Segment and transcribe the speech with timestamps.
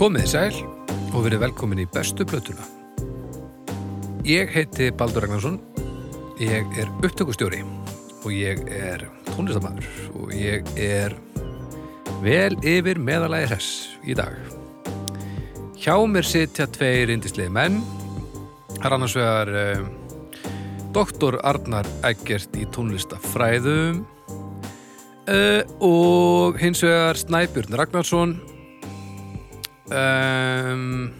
[0.00, 2.64] Komið þið sæl og verið velkomin í bestu plötuna.
[4.24, 5.58] Ég heiti Baldur Ragnarsson,
[6.40, 7.58] ég er upptökustjóri
[8.22, 11.12] og ég er tónlistamæður og ég er
[12.24, 13.68] vel yfir meðalagi hress
[14.08, 14.40] í dag.
[15.76, 17.82] Hjá mér sitja tveir indislegi menn,
[18.80, 19.84] er annars vegar eh,
[20.96, 24.00] Doktor Arnar Eggert í tónlistafræðum
[25.28, 28.38] uh, og hins vegar Snæbjörn Ragnarsson
[29.90, 31.12] um,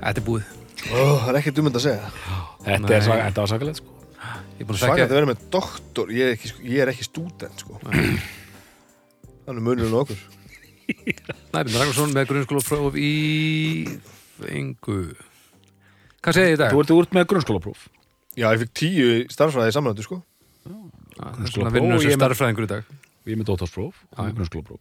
[0.00, 0.44] Þetta er búið
[0.84, 2.08] Ó, það er ekkert um þetta að segja
[2.64, 2.94] Þetta, Nei.
[2.98, 3.90] er, svaka- þetta var sakalegt sko
[4.54, 6.82] Ég er búin að Svakað segja að vera með doktor Ég er ekki, sko- ég
[6.84, 7.78] er ekki stúdent sko.
[9.44, 10.20] Þannig munurinn á okkur
[10.84, 13.10] Snæbjörn Ragnarsson með grunnskólapróf í
[14.52, 14.98] engu
[16.24, 16.72] Hvað segir þið í dag?
[16.74, 17.86] Þú ert úr með grunnskólapróf
[18.36, 20.16] Já, ég fikk tíu í starfræði í samræðu sko.
[20.64, 20.82] Það er
[21.14, 22.84] svona grunnskólapróf vinnur og sem ég með- starffræðingur í dag
[23.24, 24.32] Ég er með dóttarspróf og Já.
[24.36, 24.80] grunnskólapróf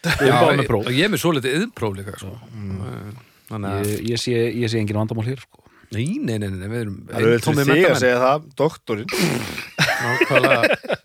[0.00, 2.32] Já, ég, og ég er með svo litið yðpróf líka sko.
[3.50, 5.60] Þannig að ég, ég, sé, ég sé engin vandamál hér sko.
[5.90, 9.10] Nei, nei, nei, nei, við erum Það er vel þig að segja það Doktorinn.
[10.00, 10.62] Nákvæmlega.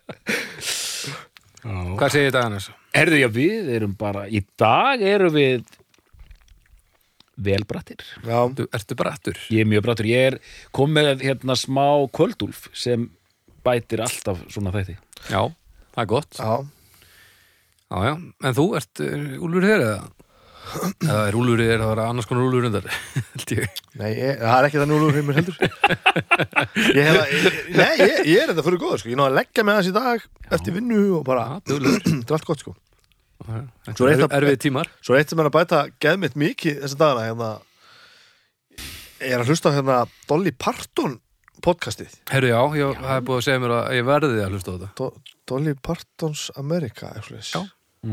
[1.96, 2.68] Hvað segir dag annars?
[2.94, 5.64] Herðu ég við erum bara Í dag erum við
[7.42, 9.40] velbrattir Já, Þú, ertu brattur?
[9.52, 10.08] Ég er mjög brattur.
[10.08, 10.38] Ég er
[10.76, 13.08] kom með hérna smá kvöldúlf sem
[13.66, 14.94] bætir alltaf svona þætti.
[15.26, 15.42] Já,
[15.96, 16.38] það er gott.
[16.38, 16.54] Já
[17.86, 18.14] Já, já,
[18.48, 19.98] en þú ert uh, úlfur þér eða?
[21.06, 22.86] Eða er úlfur þér að vera annars konar úlfur undar?
[23.36, 23.76] Held ég.
[24.00, 25.60] Nei, ég, það er ekki það núlur fyrir mér heldur
[26.96, 29.12] Ég hef ég- Nei, ég, ég er þetta fyrir góður sko.
[29.12, 30.26] Ég náðu að leggja með þess í dag
[30.58, 31.60] Eftir vinnu og bara Já.
[31.70, 32.74] Þetta er allt gott sko
[33.94, 34.88] Svo er er erfið tímar.
[35.04, 37.50] Svo er eitt sem er að bæta geð mitt mikið þessa dagana hérna,
[39.22, 41.18] Ég er að hlusta hérna Dolly Parton
[41.64, 44.72] podcastið Herru, já, ég, það er búið að segja mér að ég verði að hlusta
[44.72, 44.90] á þetta.
[44.98, 45.08] Do
[45.52, 47.62] Dolly Partons America Já.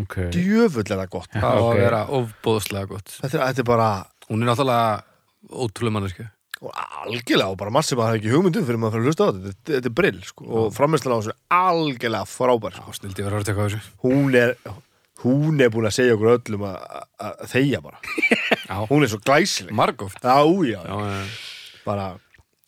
[0.01, 0.29] Okay.
[0.33, 1.65] Djöfull það gott Það á ok.
[1.73, 3.17] að vera ofbóðslega gott.
[3.21, 3.89] þetta þetta er bara
[4.29, 5.03] Hún er náttúrulega
[5.53, 6.25] ótrúlega manneski.
[6.63, 6.71] og
[7.03, 9.49] algjörlega og bara sem maður hefði ekki hugmyndum fyrir maður fyrir að hlusta á þetta
[9.51, 12.93] þetta, þetta er brill sko, og frammeðslega á þessu algjörlega frábær sko.
[14.05, 14.53] Hún er
[15.23, 16.77] hún er búin að segja okkur öllum að,
[17.51, 17.99] þegja bara
[18.69, 18.77] Já.
[18.89, 20.23] hún er svo glæsileg Margóft.
[20.23, 21.23] já, já, Já, já,
[21.85, 22.07] bara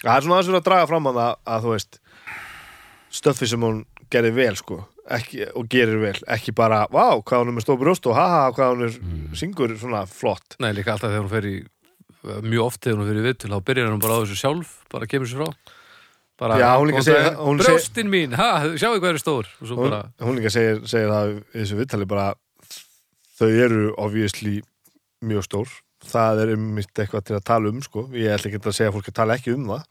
[0.03, 1.19] það er svona aðeins verið að draga fram að,
[1.55, 1.99] að þú veist
[3.15, 3.81] stöffi sem hún
[4.11, 4.81] gerði vel sko.
[5.05, 8.47] Ekki, og gerir vel, ekki bara vá, hvað hún er með stóð brjóst og haha,
[8.57, 8.95] hvað hún er
[9.37, 10.55] syngur svona flott.
[10.59, 11.55] Nei, líka alltaf þegar hún fer í
[12.41, 15.05] mjög oft þegar hún fer í viðtöl þá byrjar hún bara á þessu sjálf bara
[15.11, 15.73] kemur sér frá.
[16.41, 18.49] Bara, Já, hún líka segir- daginn, hún segir- brjóstin mín, ha,
[18.81, 19.45] sjáu hvað er stór.
[19.61, 22.25] Hún, bara, hún líka segir, segir það í þessu viðtali bara
[23.37, 24.61] þau eru obviously
[25.23, 25.69] mjög stór.
[26.05, 28.09] Það er um mitt eitthvað til að tala um sko.
[28.13, 29.85] ég ætla ekki að segja að fólk að tala ekki um það.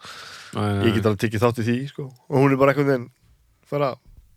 [0.85, 2.05] Ég get alveg tekið þátt í því sko.
[2.29, 3.09] og hún er bara einhvern veginn
[3.71, 3.95] fara.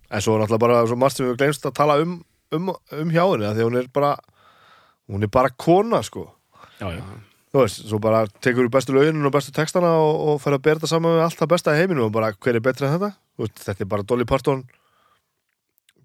[0.10, 2.18] en svo er náttúrulega bara svo margt sem við glemst að tala um,
[2.56, 4.16] um, um hjá henni því hún er bara
[5.12, 6.28] hún er bara kona sko
[6.80, 7.04] Já, já.
[7.52, 10.64] þú veist, svo bara tekur þú bestu löginin og bestu textana og, og fer að
[10.68, 12.94] bera þetta saman með allt það besta í heiminu og bara hver er betri en
[12.98, 13.12] þetta
[13.42, 14.64] veist, þetta er bara Dolly Parton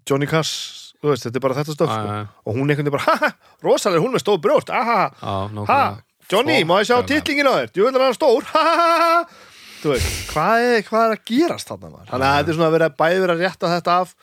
[0.09, 2.17] Johnny Cash þú veist, þetta er bara þetta stöf sko.
[2.47, 3.29] og hún einhvern veginn bara, ha ha,
[3.63, 7.53] rosalega hún með stóð brjóst aha, Já, ha, nákvæmlega Johnny, má ég sjá titlingin á
[7.59, 9.42] þér þú veit að hann stór, ha ha ha ha þú
[9.91, 12.11] veist, hvað er, hvað er að gerast þarna maður?
[12.11, 14.13] þannig að þetta er svona að vera bæði vera að rétta þetta af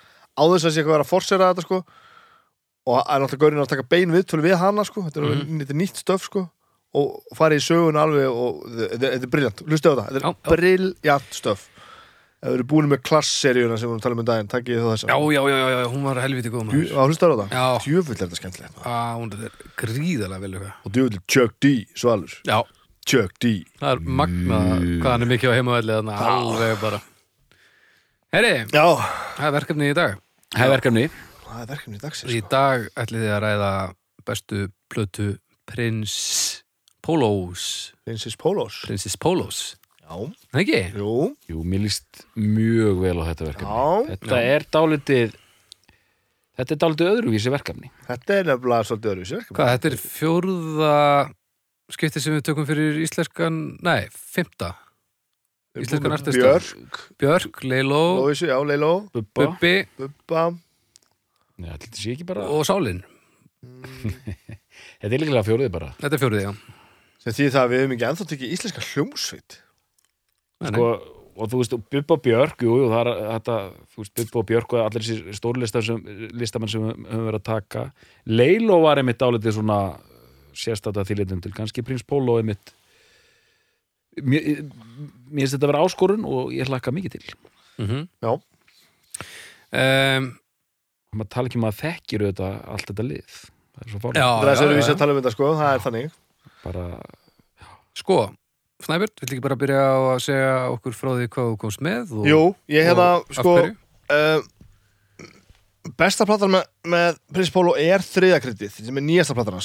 [0.41, 1.81] á þess að sé eitthvað að vera að forsera þetta sko.
[2.89, 5.61] Og það er náttúrulega gaurinn að taka bein viðtölu við hana sko, þetta er, mm
[5.61, 6.47] þetta er nýtt stöf sko.
[7.01, 11.37] Og fara í sögun alveg og þetta er briljant, hlustu á það, þetta er briljant
[11.37, 11.69] stöf.
[12.41, 14.85] Við erum búin með klass-seríuna sem við erum að tala um um daginn, takkið þið
[14.87, 16.93] þá þess Já, já, já, já, já, hún var helviti góð maður.
[16.97, 17.65] Að hlusta á það, Já.
[17.85, 18.87] djöfull er þetta skemmtilegt maður.
[18.89, 22.37] Já, hún er gríðalega vel og djöfull Chuck D, Svalur.
[22.49, 22.57] Já,
[23.11, 23.53] Chuck D.
[23.81, 27.01] Það er magna hvað hann er mikið á heimavelli þannig alveg bara.
[28.31, 28.85] Herri, já,
[29.37, 30.19] það er verkefni í dag.
[30.55, 31.05] Það er verkefni.
[31.51, 32.51] Það er verkefni í dagsins Í sko.
[32.53, 33.71] dag ætlið þið að ræða
[34.31, 34.61] bestu
[34.93, 35.27] plötu
[35.71, 36.15] Prins
[37.03, 37.65] Pólos
[38.07, 38.77] Princess Polos.
[38.87, 39.59] Prinsess Pólos
[40.05, 40.15] já,
[40.53, 40.81] Það ekki?
[41.01, 41.15] jú,
[41.51, 43.75] Jú, mér líst mjög vel á þetta verkefni.
[43.75, 44.15] Já.
[44.15, 44.55] Þetta Já.
[44.55, 45.37] er dálítið
[46.61, 47.91] Þetta er dálítið öðruvísi verkefni.
[48.07, 50.95] Þetta er nefnilega svolítið öðru sér Hvað, þetta er fjórða
[51.95, 54.75] skipti sem við tökum fyrir íslenskan Nei, fymta
[55.79, 56.41] Íslenskan artista.
[56.43, 59.45] Björk, Björk, Leiló, Lóisu, já, Leiló Bubba.
[59.53, 59.75] Bubbi.
[60.01, 60.49] Bubba.
[61.61, 63.05] Nei, Þetta sé ekki bara og Sálin.
[63.63, 65.93] Þetta er líklega fjórið bara.
[66.01, 66.53] Þetta er fjórið, já.
[67.21, 69.59] Sem því það að við hefum ekki ennþá tekið íslenska hljómsveit.
[70.61, 70.91] Nei, sko,
[71.41, 73.55] Og þú veist, Bubba og Björk Jú, jú, það er þetta
[73.93, 76.01] Þú veist, Bubba og Björk og allir þessi stórlistar sem,
[76.37, 77.85] listamenn sem við höfum verið að taka.
[78.29, 79.79] Leiló var einmitt dálítið svona
[80.57, 82.75] sérstæta þýlitum til kannski Prins Pólo einmitt.
[84.21, 84.67] Mér,
[85.31, 87.25] mér finnst þetta að vera áskorun og ég hlakka mikið til.
[87.81, 88.33] Mm Já.
[89.71, 90.27] um,
[91.15, 93.39] maður tala ekki um að þekkir auðvitað allt þetta lið.
[93.71, 95.35] Það er svo fórn Já, það er já, sem við vísum að tala um þetta
[95.37, 96.19] sko, það er þannig.
[96.61, 96.85] Bara,
[98.01, 98.21] Sko,
[98.81, 102.15] Snæbjörn, vill ekki bara byrja á að segja okkur frá því hvað þú komst með
[102.17, 102.41] og, Jú,
[102.73, 103.55] ég hérna, og af sko
[104.15, 104.41] uh,
[106.01, 109.61] besta platan með, með Prins Pólo er þriðakredið sem er nýjasta platan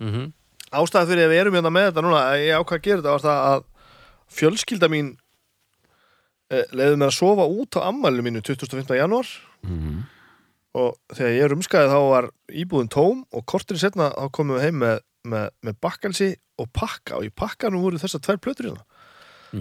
[0.00, 0.32] hans Mhm.
[0.72, 3.14] ástæða fyrir að við erum hérna með þetta núna að ég ákvað að gera þetta
[3.16, 3.64] var það að
[4.30, 5.08] fjölskylda mín
[6.50, 8.96] uh, leiði mér að sofa út á ammælinu mínu 25.
[9.00, 9.28] janúar
[9.66, 10.00] mm
[10.70, 14.76] og þegar ég rumskaði þá var íbúðin tóm og kortir setna þá komum við heim
[14.78, 16.28] með, með, með bakkalsi
[16.62, 18.84] og pakka og í pakkanum voru þessar tvær plötur hérna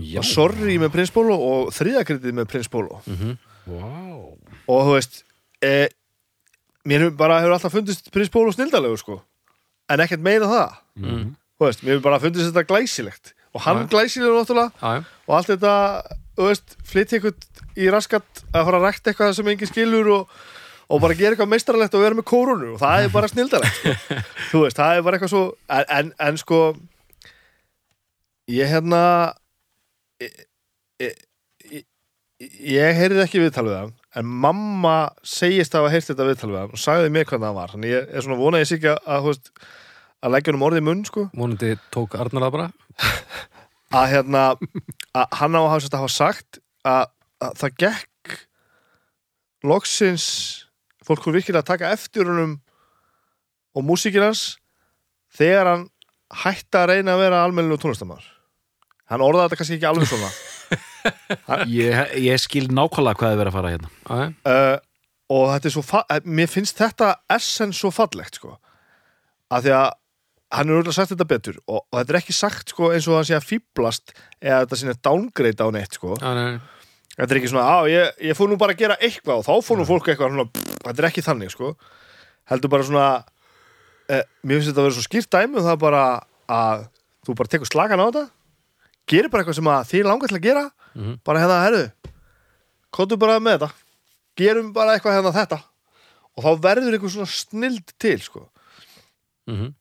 [0.05, 3.33] já, og sorry með Prins Pólo og þriðakredið með Prins Pólo Mhm.
[3.65, 4.37] wow.
[4.69, 5.23] og þú veist
[5.65, 5.89] e,
[6.85, 9.17] mér hefur bara hefur alltaf fundist Prins Pólo snildalegur sko
[9.89, 11.27] en ekkert meira það mm.
[11.59, 13.89] þú veist, mér hefur bara fundist þetta glæsilegt og hann Já.
[13.95, 15.05] glæsilegur náttúrulega já.
[15.25, 15.73] og allt þetta,
[16.37, 20.35] þú veist, flytja eitthvað í raskat að fara að rækta eitthvað sem engin skilur og,
[20.89, 24.19] og bara gera eitthvað meistaralegt og vera með kórunu og það er bara snildalegt sko.
[24.51, 25.43] þú veist, það er bara eitthvað svo
[25.79, 26.61] en, en, en sko
[28.49, 29.01] ég hérna
[30.21, 30.45] ég,
[31.01, 31.17] ég,
[31.71, 31.87] ég,
[32.77, 34.95] ég heyrði ekki viðtal við hann en mamma
[35.25, 37.73] segist að hafa heyrt þetta viðtal við hann og sagði mér hvernig það var.
[37.75, 39.51] Þannig ég er svona vonað ég sig að, að, veist,
[40.25, 41.25] að leggja um orðið munn sko.
[41.37, 42.69] Vonandi tók Arnar það bara.
[43.99, 44.41] Að hérna
[45.17, 47.07] að hann á að hafa, sagt að,
[47.41, 48.35] að það gekk
[49.65, 50.25] loksins
[51.05, 52.59] fólk hún virkilega að taka eftir honum
[53.73, 54.59] og músíkir hans
[55.33, 55.87] þegar hann
[56.43, 58.29] hætti að reyna að vera almennilegu tónlistamæður
[59.09, 60.29] hann orðaði þetta kannski ekki alveg svona
[61.69, 63.91] ég, ég skil nákvæmlega hvað er verið að fara hérna.
[64.43, 64.75] Uh,
[65.29, 68.55] og þetta er svo eh, mér finnst þetta essens svo fallegt sko.
[69.53, 69.87] Að því að
[70.57, 73.19] hann er auðvitað sagt þetta betur og, og þetta er ekki sagt sko eins og
[73.19, 76.17] hann sé að fýblast eða þetta sinni downgrade á neitt sko.
[76.17, 76.59] Já, nei,
[77.19, 79.65] Þetta er ekki svona, á, ég, ég fór nú bara að gera eitthvað og þá
[79.67, 81.71] fór nú fólk eitthvað svona, pff, þetta er ekki þannig, sko.
[82.47, 83.07] Heldur bara svona,
[84.07, 86.03] eh, mér finnst þetta að vera svo skýrt dæmi og það er bara
[86.55, 86.85] að
[87.27, 88.23] þú bara tekur slagan á þetta,
[89.09, 90.69] gerir bara eitthvað sem þið langar til að gera.
[90.93, 91.19] Mm -hmm.
[91.25, 91.83] bara hérna, herru
[92.95, 93.69] kontum bara með þetta.
[94.39, 95.59] Gerum bara eitthvað hérna þetta.
[96.37, 98.47] Og þá verður eitthvað svona snild til sko.
[99.49, 99.71] Mm -hmm.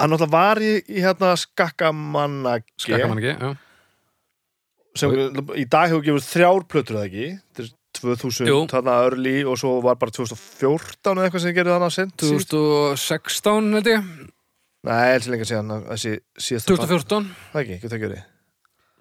[0.00, 3.56] hann alltaf var í, í hérna skakkamannagi skakkamannagi, já.
[4.96, 5.52] Sem og...
[5.54, 8.56] í dag hefur gefið þrjár plötur eða ekki, þetta er 2000 Jú.
[8.70, 13.92] þarna örli og svo var bara 2014 eða eitthvað sem gerði þarna sent 2016 held
[13.92, 14.10] ég.
[14.88, 15.68] Nei, eins og lengur síðan
[16.64, 18.29] 2014 Það ekki, getur það ekki verið?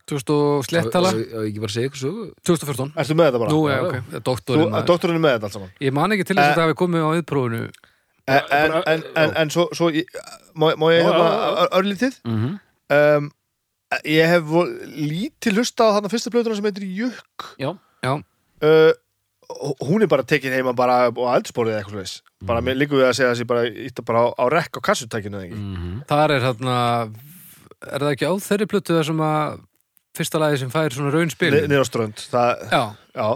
[0.10, 2.18] 2014 ég bara segi eitthvað
[2.48, 3.54] 2014 Erstu með þetta bara?
[3.54, 5.74] Nú, já, ok, doktorinn með Doktorinn er með þetta allt saman?
[5.86, 9.04] Ég man ekki til þess að eh, það hefði komið á viðprófunu eh, En, en,
[9.24, 10.16] en, en svo, svo ég-
[10.54, 12.18] má, má ég hafa hérna örlítið?
[12.28, 12.56] Mhm.
[12.90, 13.30] Um,
[14.06, 17.72] ég hef vo- lítið hlusta á þarna fyrsta blöðuna sem heitir Jökk Já,
[18.06, 18.92] Já, uh,
[19.86, 22.70] hún er bara tekin heima bara á eldsporið eða eitthvað slags bara mhm.
[22.70, 25.42] mér líkur við að segja að ég bara ítta bara á, á rekk á kassutækinu
[25.42, 25.60] eða ekki?
[25.60, 25.98] Mhm.
[26.10, 26.78] Þar er hérna
[27.80, 29.60] Er það ekki á þeirri plötu þar sem að
[30.18, 32.84] fyrsta lagi sem fær svona raun spil Ni- niður á strönd það, Já
[33.16, 33.30] já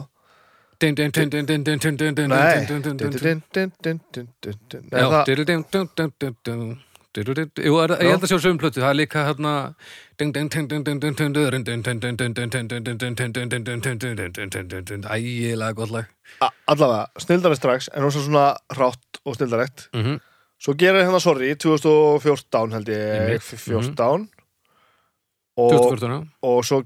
[0.84, 3.00] Din, din, din, din, din, din, din, din, din, din, din,
[5.14, 5.26] það-.
[7.14, 9.76] Jú, er- ég held að sjá sögum plötu Það er líka hérna.
[15.14, 16.06] Ægilega gott lag
[16.68, 20.20] Allavega, snildari strax En også svona rátt og snildarætt Mhm.
[20.64, 23.42] Svo gerir hérna sorry 2014 held ég Einmitt.
[23.44, 24.30] 14
[25.58, 26.20] og, 2014, já
[26.50, 26.80] og svo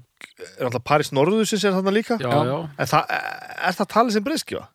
[0.58, 2.56] er alltaf Paris Norðusins er þarna líka já, Já.
[2.78, 3.14] En það,
[3.68, 4.66] er það talið sem breyskjóa?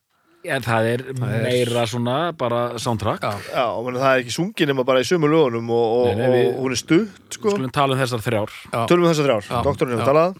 [0.43, 4.67] En það er er- meira svona bara soundtrack Já, Já, menn, það er ekki sungin
[4.73, 7.53] nema bara í sömu lögunum og, og, Nei, nei, við- og hún er stutt sko.
[7.53, 8.81] Skulum tala um þessar þrjár já.
[8.89, 9.61] Tölum við þessar þrjár, Já.
[9.63, 10.35] doktorinn hefur talað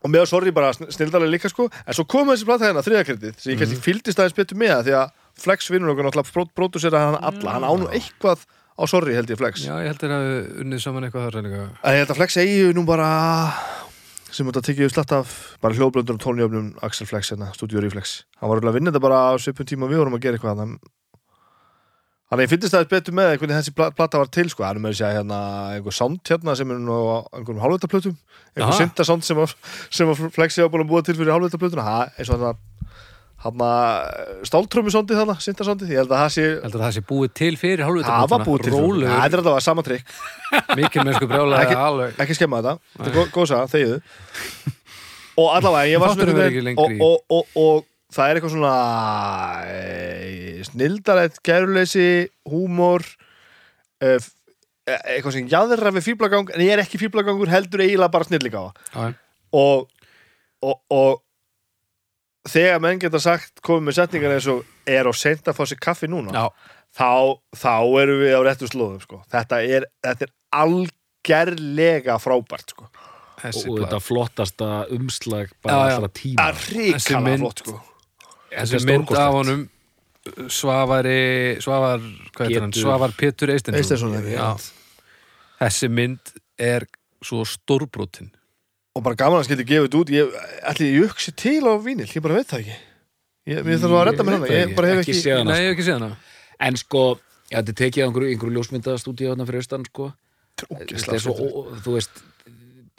[0.00, 3.40] og með að sorry bara snildalega líka sko en svo kom þessi plata hérna, þriðakredit
[3.40, 3.84] sem ég kannski Mhm.
[3.84, 7.64] fylgdist aðeins betur með það því að Flex vinnur okkur náttúrulega pródúsera hann alla, hann
[7.64, 8.44] ánum eitthvað
[8.80, 9.66] á sorry held ég Flex.
[9.68, 12.86] Já, ég held að unnið saman eitthvað þar en ég held að Flex eigi nú
[12.88, 13.10] bara
[14.30, 18.22] sem þetta tekið slatt af bara hljóðblöndur og tónjöfnum Axel Flex hérna, stúdíu Reflex.
[18.40, 20.38] Hann var örugglega að vinna þetta bara á svipum tíma og við vorum að gera
[20.38, 20.90] eitthvað þannig
[22.30, 24.82] Þannig ég fyndist aðeins betur með hvernig þessi pla- plata var til sko, hann er
[24.84, 25.38] með að segja hérna
[25.74, 28.12] einhver sound hérna sem er nú á einhverjum hálfveitaplötum,
[28.54, 28.76] einhver Aha.
[28.78, 29.54] synda sound sem að,
[29.90, 32.52] sem að Flexi var búin að búa til fyrir hálfveitaplötuna, það er svona
[33.40, 33.62] hann
[34.44, 37.30] stáltrömmu soundið þarna, synda soundið, ég held að það sé Heldur að það sé búið
[37.40, 39.06] til fyrir það var búið til, fyrir.
[39.14, 40.10] Það er alltaf sama trikk,
[40.80, 41.78] mikil mennsku brjálega Ekki-
[42.26, 44.00] ekki skemma þetta, þetta er gó- góð saga, þegiðu
[45.40, 46.12] og allavega, ég var
[46.50, 48.74] ekki og, og, og, og það er eitthvað svona
[49.70, 52.06] e, snildarætt, gæruleysi
[52.50, 53.06] húmor
[54.04, 54.18] e,
[54.90, 58.74] eitthvað sem jaðra við fýblagang en ég er ekki fýblagangur heldur eiginlega bara snilligáfa.
[58.92, 59.12] Já,
[59.56, 59.88] og,
[60.66, 61.22] og, og
[62.48, 65.80] þegar menn geta sagt komið með setningar eins og er á seint að fá sér
[65.82, 66.44] kaffi núna Já,
[66.96, 67.10] þá,
[67.56, 69.20] þá erum við á réttu slóðum sko.
[69.30, 72.88] þetta, er, þetta er algerlega frábært sko.
[73.40, 77.76] og þetta flottasta umslag bara allra tíma Þessi mynd- flott sko.
[78.86, 79.68] Mynd af honum
[80.52, 82.02] Svavari Svavar.
[82.76, 84.58] Svavar Pétur Eistensson.
[85.60, 86.84] Þessi mynd er
[87.24, 88.28] svo stórbrotin
[88.96, 90.12] og bara gaman að skilja gefið þetta út.
[90.14, 90.38] Ég,
[90.72, 92.78] ætli ég hugsi til á vínil, ég bara veit það ekki.
[93.50, 94.74] Ég, ég þarf að redda mér hana ég ekki.
[94.78, 95.14] bara hef Ekki.
[95.16, 95.60] ekki, Nei, sko.
[95.60, 96.10] ég hef ekki séð hana.
[96.60, 97.04] En sko,
[97.50, 100.10] já, þetta er tekið á einhverju, einhverju ljósmyndastúdíu þarna fyrir austan sko.
[100.60, 102.20] er svo, ó- þú veist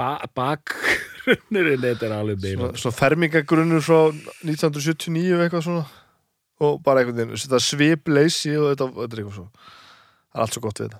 [0.01, 4.00] ba bakgrunnurinn þetta er alveg beina svona, svona fermingagrunnur frá
[4.48, 5.86] 1979 eða eitthvað svona.
[6.62, 10.53] Og bara einhvern veginn, þetta svipleysi og þetta, þetta er eitthvað svo það er allt
[10.57, 11.00] svo gott við þetta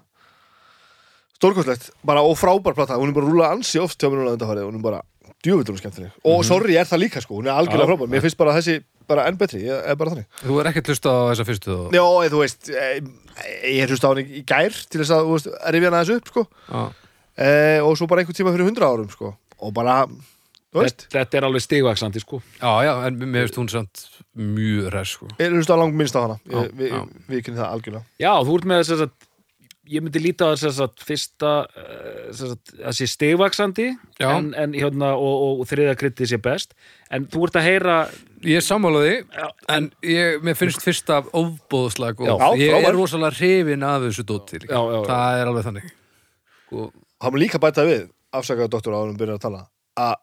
[1.42, 3.00] stórkostlegt, bara og frábær plata.
[3.02, 5.02] Hún er bara rúlað ansi oft hjá mér núna þetta farið hún er bara
[5.42, 6.18] djúvillum skemmtileg.
[6.30, 8.12] Og sorry er það líka sko, hún er algjörlega frábær.
[8.12, 10.28] Mér finnst bara þessi bara enn betri, ég er bara þannig.
[10.42, 11.96] Þú er ekkert hlusta á þessa fyrstu og...
[11.96, 13.00] Já, þú veist, eh,
[13.72, 16.20] ég er hlusta á hann í gær til þess að, þú veist, rifja hann aðeins
[16.20, 16.46] upp sko.
[17.42, 19.34] Eh, og svo bara einhvern tíma fyrir hundra árum sko.
[19.62, 19.98] Og bara,
[20.70, 21.08] þú veist.
[21.08, 22.42] Þetta, þetta er alveg stigvaksandi sko.
[22.62, 24.06] já, já, en mér finnst hún samt
[24.38, 25.28] mjög ræs sko.
[25.42, 26.40] ég hlusta langt minnst á hana.
[26.54, 26.72] Ég,
[27.28, 28.06] við, kynni það algjörlega.
[28.22, 29.12] Já, þú ert með þess að
[29.90, 32.42] ég myndi líta á þess að fyrsta eh,
[32.86, 33.88] að sé stigvaksandi
[34.22, 34.28] Já.
[34.38, 36.76] en, en hérna og, og, og þriða kryttið sé best
[37.10, 37.96] en þú ert að heyra
[38.42, 39.48] Ég er sammálaði, Já.
[39.70, 42.88] en ég, mér finnst fyrst af ofbóðslag og Já, ég frábær.
[42.90, 44.74] er rosalega hrifin af þessu dóti líka.
[44.74, 45.04] Já, já, já.
[45.12, 45.92] Það er alveg þannig
[46.72, 46.88] og,
[47.22, 49.62] hann mun líka bæta við, afsakaðu doktor áður en byrjar að tala
[50.02, 50.16] að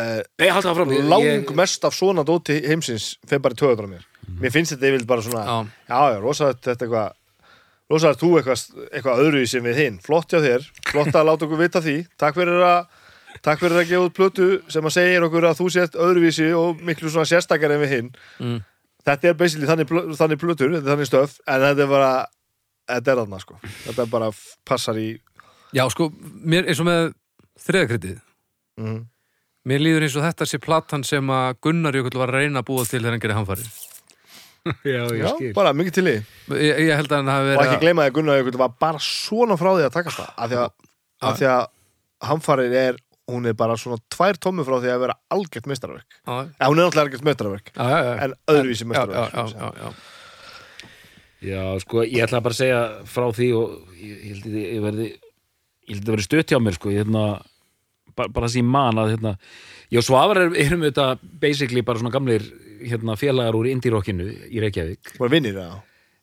[0.00, 3.88] eh, það fram ég- lang ég- mest af svona dóti heimsins þeim bara í töðunar
[3.92, 4.06] mér
[4.42, 5.56] mér finnst þetta yfirleitt bara svona Já.
[5.88, 7.12] já, já, rosalega þetta eitthvað
[7.90, 8.62] rosalega þú eitthvað,
[8.92, 9.98] eitthvað öðru í sem við hinn?
[10.02, 11.96] Flott hjá þér, flott að láta okkur vita því.
[12.18, 13.02] Takk fyrir að
[13.44, 16.80] takk fyrir að gefa út plötu sem að segir okkur að þú sést öðruvísi og
[16.86, 18.08] miklu svona sérstakar en við hinn.
[18.40, 18.56] Mm.
[19.06, 22.08] þetta er basically þannig, þannig plötur þetta er þannig stöf, en þetta er bara
[22.90, 25.08] þetta er þarna sko, þetta bara f- passar í
[25.76, 26.08] Já, sko,
[26.42, 27.12] mér eins og með
[27.66, 28.16] þriðakryttið
[28.80, 28.98] mm.
[29.66, 32.68] Mér líður eins og þetta sé platan sem að Gunnar Jökull var að reyna að
[32.72, 33.64] búa til þegar hann gerir hamfari
[34.96, 35.52] já, ég já, skil.
[35.56, 36.16] bara mikið til í.
[36.56, 38.76] Ég, ég held að hann hafi og verið ekki gleyma því að Gunnar Jökull var
[38.86, 40.70] bara svona frá því að taka það af því að,
[41.30, 41.66] af því að
[42.30, 46.52] hamfarir er hún er bara svona tvær tómmu frá því að vera algjört meistarverk að
[46.52, 48.12] ja, hún er náttúrulega algjört meistarverk Já, já, já.
[48.26, 50.12] En öðruvísi Já, já, meistarverk já, sko, já, já.
[51.46, 54.84] Já, sko, ég ætla bara að segja frá því og ég, ég held að ég
[54.86, 57.24] verði ég held að verði stutt hjá mér, sko ég, hérna,
[58.16, 59.34] bara, bara sem ég man að hérna,
[59.96, 61.08] og Svavar er, erum þetta
[61.42, 62.46] basically bara svona gamlir
[62.84, 65.76] hérna, félagar úr indie-rockinu í Reykjavík bara vinnir það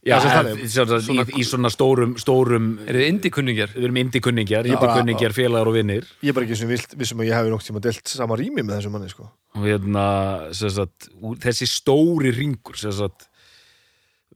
[0.04, 0.64] Já, sem en, þannig.
[0.68, 3.70] svona, svona, í, í svona stórum, stórum Er þið indikunningjar?
[3.72, 6.96] við erum indie-kunningjar, Já, bara- indie-kunningjar, félagar og vinnir ég er bara ekki sem vilt,
[7.00, 9.30] vissum að ég hefði nokk tíma delt sama rými með þessum manni sko.
[9.56, 10.08] og hérna
[10.54, 13.30] sem sagt, úr- þessi stóri ringur sem sagt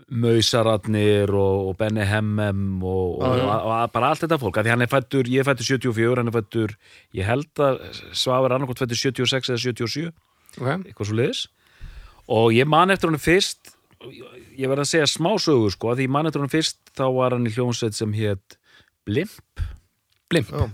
[0.08, 3.48] Mausaratnir og, og Benny Hemmem og, og, Já, já.
[3.50, 6.22] og, og bara allt þetta fólk, af því hann er fættur, ég er fættur 74,
[6.22, 6.76] hann er fættur
[7.18, 7.82] ég held að
[8.16, 10.14] Svafur annarkvæmt fættur 76 eða 77,
[10.58, 11.42] Ok, eitthvað svo liðis
[12.28, 13.74] og ég man eftir hann fyrst
[14.58, 17.06] ég verð að segja smá sögur sko, af því ég man eftir hann fyrst þá
[17.16, 18.58] var hann í hljónsveit sem hétt
[19.08, 19.62] Blimp.
[20.28, 20.50] Blimp.
[20.52, 20.68] Já.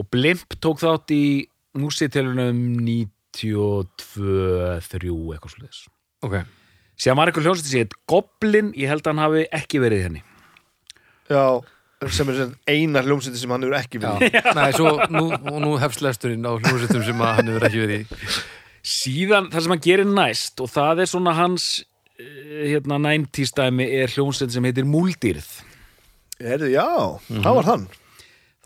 [0.00, 1.44] og Blimp tók þátt í
[1.76, 5.82] músítelunum 92 3 eitthvað svo liðis
[6.24, 6.40] Ok,
[6.96, 10.22] síðan var eitthvað hljónsveit sem hétt Goblin, ég held að hann hafi ekki verið henni.
[11.28, 11.60] Já,
[12.12, 14.08] sem er sem eina hljómsýtti sem hann hefur ekki já.
[14.20, 17.82] Verið Nei, svo nú, og nú hefst lesturinn á hljómsveitum sem að hann hefur ekki
[17.84, 18.04] verið í
[18.86, 21.70] síðan það sem hann gerir næst og það er svona hans
[22.20, 25.48] eh, hérna 90s dæmi er hljónsveit sem heitir Múldýrð.
[26.36, 26.86] Herði, já,
[27.30, 27.88] það var hann.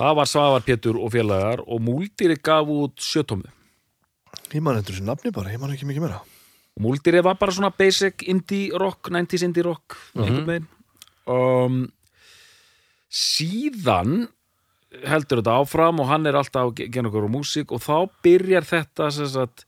[0.01, 3.49] Það var Svavar Pétur og félagar og Múldýrð gaf út sjötómu
[4.57, 6.21] ég man hendur þessu nafni bara, ég man ekki mikið meira.
[6.77, 10.69] Og Múldýrð var bara svona basic indie rock, 90s indie rock einhvern veginn.
[11.31, 11.81] Um,
[13.11, 14.29] síðan
[15.07, 18.67] heldur þetta áfram og hann er alltaf að gera okkur á músík og þá byrjar
[18.67, 19.67] þetta sem sagt,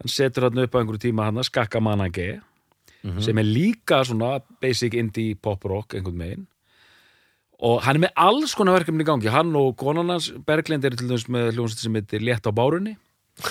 [0.00, 2.40] hann setur hann upp á einhverju tíma hann að skakka manage
[3.20, 6.46] sem er líka svona basic indie pop rock einhvern veginn.
[7.64, 9.28] Og hann er með alls konar verkefni í gangi.
[9.32, 12.94] Hann og konan hans Berglind eru til dæmis með hljómsveit sem heitir Létt á bárunni.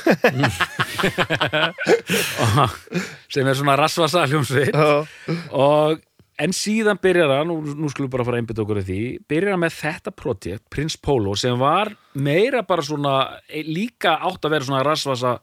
[3.33, 4.73] Sem er svona rasvasa hljómsveit.
[4.73, 5.05] Já,
[5.51, 5.99] og
[6.41, 9.53] en síðan byrjar hann og nú skulum bara fara að einbytta okkur í því byrjar
[9.53, 14.55] hann með þetta projekt, Prince Polo sem var meira bara svona e, líka átt að
[14.55, 15.35] vera svona rasvasa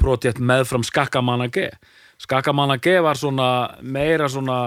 [0.00, 1.68] projekt meðfram Skakamanna G
[2.22, 3.48] Skakamanna G var svona
[3.82, 4.60] meira svona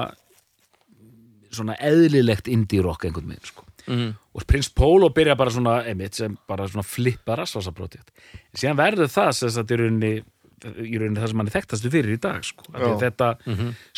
[1.50, 4.10] svona eðlilegt indie rock einhvern veginn sko mm.
[4.38, 8.12] og Prince Polo byrja bara svona einmitt sem bara svona flippa rasvasa projekt
[8.54, 12.20] síðan verður það sem þetta er í rauninni það sem hann er þekktastu fyrir í
[12.20, 12.66] dag sko.
[12.74, 12.92] Af því Já.
[12.92, 13.28] að þetta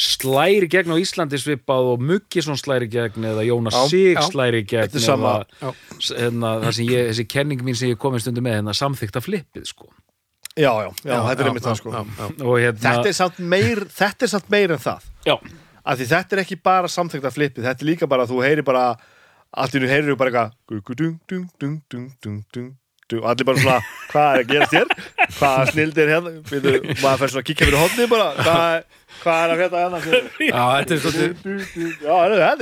[0.05, 5.01] slæri gegn á Íslandi svipað og Muggisson slæri gegn eða Jónas Sig slæri gegn Þetta
[5.01, 5.31] sama.
[5.57, 9.23] eða, s- hérna, sem ég, þessi kenning mín sem ég komið stundum með hérna, samþykta
[9.25, 9.89] flippið sko.
[10.57, 11.91] Já, já, já, þetta er einmitt það sko.
[11.95, 12.27] já, já.
[12.43, 15.09] og hérna þetta er samt meir, þetta er samt meir en það.
[15.25, 15.35] Já,
[15.81, 18.65] af því þetta er ekki bara samþykta flippið þetta er líka bara að þú heyri
[18.65, 18.85] bara
[19.51, 20.51] allt í nú heyrir þú bara eitthvað
[23.19, 23.77] og allir bara svona,
[24.11, 24.87] hvað er að gerast hér?
[25.37, 26.31] Hvað snild er hérna?
[26.49, 28.75] Býtu, maður fer svona að kíkja fyrir hodni bara hvað,
[29.21, 29.99] hvað er að frétta hérna?
[30.47, 31.01] Já, þetta er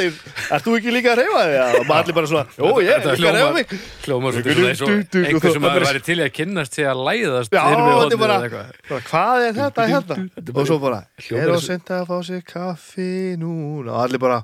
[0.06, 0.18] er,
[0.58, 1.60] ert þú ekki líka að reyfa þig?
[1.80, 3.76] Og maður allir bara svona, jú, ég er líka að reyfa mig.
[4.08, 4.92] hljómar svona eins og
[5.22, 9.46] einhver sem að væri til að kynnast til að læðast Já, þetta er bara, hvað
[9.46, 10.20] er þetta hérna?
[10.56, 13.96] og svo bara, er á sent að fá sér kaffi núna?
[13.96, 14.44] Og allir bara,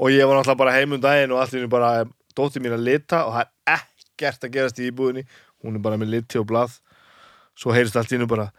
[0.00, 1.92] og ég var náttúrulega bara heim um og allir bara
[2.36, 3.48] dóttir mín að lita og það
[4.28, 5.24] ekkert að gerast í íbúðinni,
[5.64, 6.76] hún er bara með liti og blað,
[7.58, 8.50] svo heyrist allt í hennu bara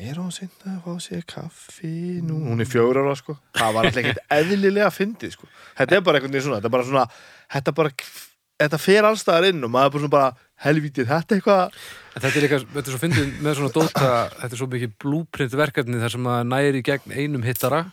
[0.00, 3.88] er á sent að fá sér kaffi núna hún er fjögur ára sko, það var
[3.88, 7.04] alltaf ekkert eðlilega fyndið sko, þetta er bara einhvern veginn svona þetta bara svona,
[7.52, 7.92] þetta bara
[8.60, 10.30] þetta fer allstaðar inn og maður er bara svona bara
[10.64, 14.06] helvítið, þetta eitthvað En Þetta er líka, þetta er svo fyndið með svona dóta
[14.40, 17.84] þetta er svo mikið blúprint verkefni þar sem maður næri í gegn einum hittara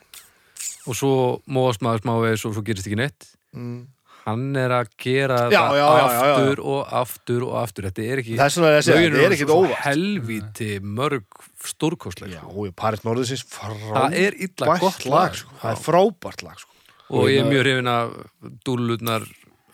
[0.87, 1.11] og svo
[1.51, 3.27] móast maður smávegis og svo gerist ekki neitt.
[3.55, 3.85] Mm.
[4.27, 6.31] Hann er að gera Já, það já, já, já, já.
[6.35, 8.35] aftur og aftur og aftur þetta er ekki
[8.67, 9.83] er að þetta er óvart.
[9.87, 11.25] helvíti mörg
[11.71, 12.65] stórkostleg Já, sko.
[12.83, 15.53] Paris Norðursins það er illa gott lag, sko.
[15.61, 16.73] Það er frábært lag sko.
[17.09, 18.07] og ég er hérna- mjög hrifin af
[18.67, 19.27] dúlutnar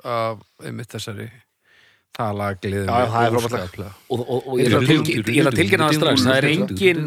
[0.04, 1.30] af einmitt þessari
[2.14, 3.94] það lag gleður Já, það er frábært lag.
[4.10, 4.86] og, og, og ég er að
[5.50, 7.04] að tilkynna það strax það er engin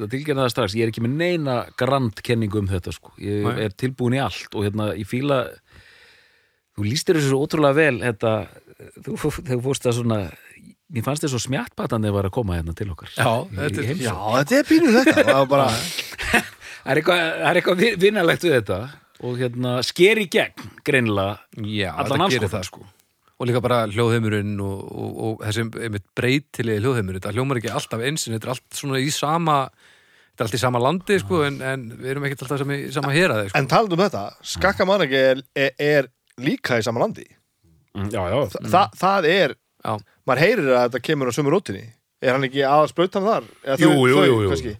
[0.00, 3.12] að tilkynna það strax, ég er ekki með neina grandkenningu um þetta sko.
[3.20, 3.64] ég Nei.
[3.66, 5.42] er tilbúin í allt og hérna, ég fíla
[6.76, 8.32] þú lístir þessu ótrúlega vel þetta,
[9.04, 10.20] þú, þegar þú fórst að svona
[10.92, 14.00] mér fannst þess svo smjattbatandi að vera að koma hérna til okkar Já, þetta er-.
[14.06, 15.68] Já, þetta er pínu þetta Það var bara,
[16.82, 18.80] það er eitthvað, það er eitthvað vi- vinalegt við þetta
[19.22, 21.36] og hérna sker í gegn greinilega
[21.68, 22.84] Já, þetta gerir það sko
[23.42, 28.04] og líka bara hljóðheimurinn og, og, og þessi einmitt breytilegi hljóðheimur þetta hljómar ekki alltaf
[28.06, 31.40] eins en þetta er allt svona í sama þetta er allt í sama landi sko
[31.48, 33.58] en, en við erum ekkert alltaf sama, í sama héraði sko.
[33.58, 34.22] En talað um þetta,
[34.54, 36.08] skakka mannagi er, er, er
[36.40, 37.26] líka í sama landi
[37.92, 39.52] Mm, já, já, Þa, það, það er,
[39.84, 39.90] Já,
[40.24, 41.82] maður heyrir að þetta kemur á sömu rótinni
[42.24, 43.48] Er hann ekki aðal sprautan þar?
[43.66, 44.72] Eða Jú, þau- jú, þau jú, jú.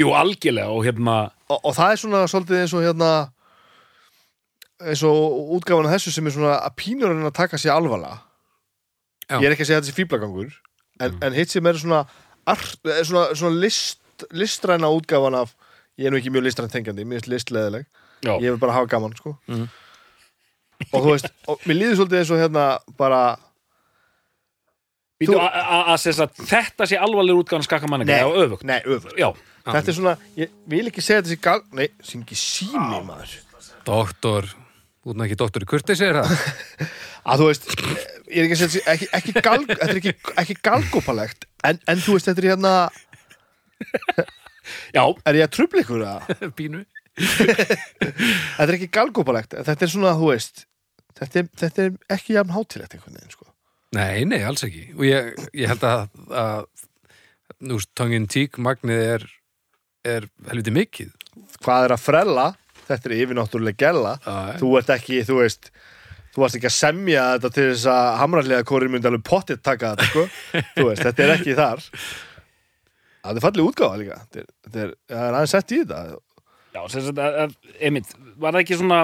[0.00, 1.14] jú, algjörlega og hérna
[1.46, 3.10] Og, og það er svona svolítið eins og hérna
[4.80, 8.20] eins og útgáfan af þessu sem er svona að pínur hann að taka sér alvarlega.
[9.30, 9.36] Já.
[9.38, 10.54] Ég er ekki að segja þetta sé fíblagangur
[11.00, 12.00] en, en hitt sem er svona,
[12.50, 14.00] art, er svona, svona list,
[14.36, 15.52] listræna útgáfan af
[16.00, 17.86] ég er nú ekki mjög listræn tengjandi, mér finnst listleðileg
[18.24, 19.36] já, ég vil bara hafa gaman sko.
[19.48, 19.68] Mhm.
[20.90, 22.64] og þú veist, og mér líður svolítið eins og hérna
[22.98, 23.22] bara
[25.20, 28.22] Þú- að- sem þetta sé alvarlegur útgáðan skakkamanninga Nei.
[28.24, 28.64] eða öfugt.
[28.64, 29.28] Nei, öfur já,
[29.66, 33.36] þetta er svona, ég vil ekki segja þetta sé gal nei, syngi sími maður.
[33.84, 34.48] Doktor
[35.10, 36.30] út með ekki doktor í kurteis er það
[37.30, 37.68] að þú veist,
[38.30, 42.02] ég er ekki að segja ekki, ekki gal, þetta er ekki, ekki galgópalegt en, en
[42.04, 42.74] þú veist, þetta er hérna
[44.96, 46.82] já, er ég að trubla ykkur að Pínu.
[47.20, 50.64] Þetta er ekki galgópalegt, þetta er svona, þú veist
[51.18, 53.50] þetta er, þetta er ekki jafn hátilegt einhvern veginn, sko.
[53.98, 54.84] Nei, nei, alls ekki.
[54.94, 56.60] Og ég, ég held að, að
[57.66, 59.26] nú, tongue in cheek magnið er
[60.06, 61.12] er helviti mikið.
[61.60, 62.46] Hvað er að frella,
[62.90, 65.70] þetta er yfirnáttúrulega gæla Já, þú ert ekki, þú veist
[66.30, 69.94] þú varst ekki að semja þetta til þess að hamrarlega kóri myndi alveg pottitt taka
[69.94, 70.26] þetta sko.
[70.76, 71.86] þú veist, þetta er ekki þar.
[73.20, 74.18] Það er fallið útgáfa líka.
[74.20, 76.20] Þetta er, þetta er, það er aðeins sett í þetta.
[76.70, 79.00] Já, sem sagt einmitt, var það ekki svona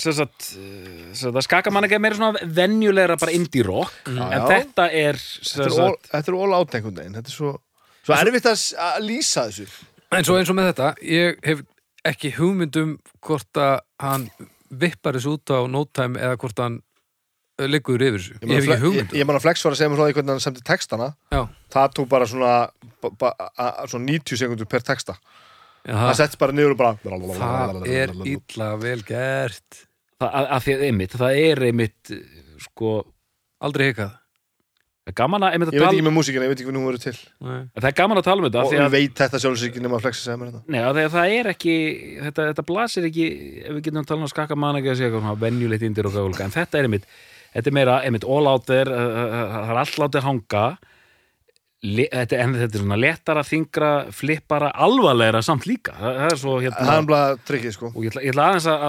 [0.00, 4.20] sem sagt, eh, sem sagt að skakkamanninga er meira svona venjulegra bara indie rock en
[4.22, 7.16] Já, þetta er þetta er all, sagt, þetta er all out einhvern veginn.
[7.18, 7.52] Þetta er svo,
[8.06, 9.66] svo erfitt að lýsa þessu.
[10.16, 11.60] En svo eins og með þetta, ég hef
[12.08, 12.94] ekki hugmyndum
[13.26, 14.28] hvort að hann
[14.70, 18.38] vippar þessu út á no time eða hvort hann uh, liggur yfir þessu.
[18.40, 19.18] Ég, hef ekki ég, hugmyndum.
[19.20, 21.40] ég man að Flex var að segja mér frá því hvernig hann semdi textana Já,
[21.74, 22.54] það tók bara svona,
[23.02, 25.16] ba, ba, a, svona 90 sekundur per texta
[25.84, 26.96] já það setts bara niður og bara
[27.40, 29.78] það er illa vel gert.
[30.20, 32.98] það, að, að því einmitt, það er einmitt eh, sko,
[33.60, 34.12] Aldrei hikað.
[35.00, 36.68] Það er gaman að einmitt ég að veit tala ekki með músíkina, ég veit ekki
[36.68, 37.18] hvernig hún verður til.
[37.40, 37.60] Nei.
[37.80, 39.82] það er gaman að tala um þetta af og ég að, veit þetta sjálfsög ekki
[39.84, 41.74] nema að Flex að segja mér þetta nei, af því að það er ekki
[42.26, 43.26] þetta, þetta blasir ekki,
[43.64, 46.74] ef við getum talað um skakkamanninga að segja eitthvað venjulegt indir og gafulga en þetta
[46.76, 47.06] er einmitt,
[47.56, 50.64] þetta er meira einmitt all out there, uh, uh, það er all látið hanga.
[51.80, 55.94] Le, þetta, en þetta er svona letara, þingra flippara, alvarlegra samt líka.
[55.96, 57.88] Það, það er svo hérna það er bara trikkið sko.
[57.94, 58.82] Og ég ætla, ég ætla aðeins að,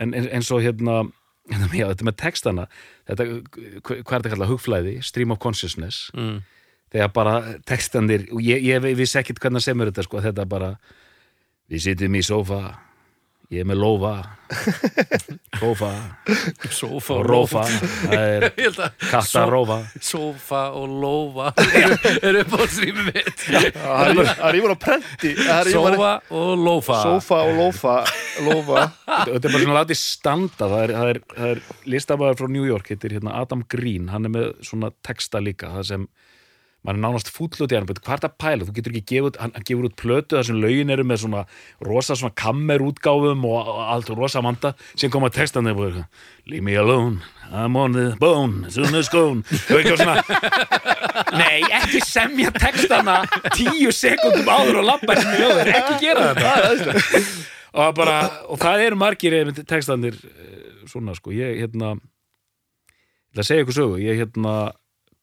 [0.00, 1.02] en hérna, eins og hérna
[1.50, 2.66] já, þetta með textana
[3.08, 3.26] þetta,
[3.82, 6.40] hvað er þetta kallað, hugflæði stream of consciousness mm.
[6.94, 7.36] þegar bara
[7.68, 10.74] textanir og ég, ég vissi ekkit hvernig að semur þetta sko, þetta bara
[11.70, 12.62] við sitjum í sófa
[13.50, 14.10] ég er með lófa
[15.60, 15.88] sófa
[16.80, 21.48] Sofa og rófa það er Ég held að kattarófa Sofa og lofa
[22.26, 23.44] er upp á strími mitt.
[23.46, 25.32] Það er- það er ímur á prenti.
[25.38, 26.98] Það er Sofa og lofa.
[27.04, 27.96] Sofa og lofa.
[28.46, 28.84] Lofa.
[29.06, 30.70] Þetta er bara svona látið standa.
[30.70, 31.62] Það er, það er, það er
[31.94, 35.88] listamæður frá New York heitir hérna Adam Green, hann er með svona texta líka, það
[35.90, 36.06] sem
[36.80, 39.14] maður er nánast fúll út í hann, hvað er það að pæla þú getur ekki
[39.14, 41.42] gefið hann, hann gefur út plötu þar sem lögin eru með svona
[41.84, 46.76] rosa svona kammerútgáfum og, og allt rosa manda sem koma textandi og eitthvað, leave me
[46.80, 47.20] alone.
[47.50, 49.42] I'm on the bone, soon as gone.
[49.74, 50.04] Og
[51.40, 53.24] nei, ekki semja textana
[53.56, 57.24] tíu sekundum áður og labba sem ljóður, ekki gera þetta.
[57.70, 58.16] Og, það bara,
[58.50, 63.76] og það eru margir textanir eh, svona sko, ég hérna ég ætla að segja ykkur
[63.76, 64.54] sögu, ég hérna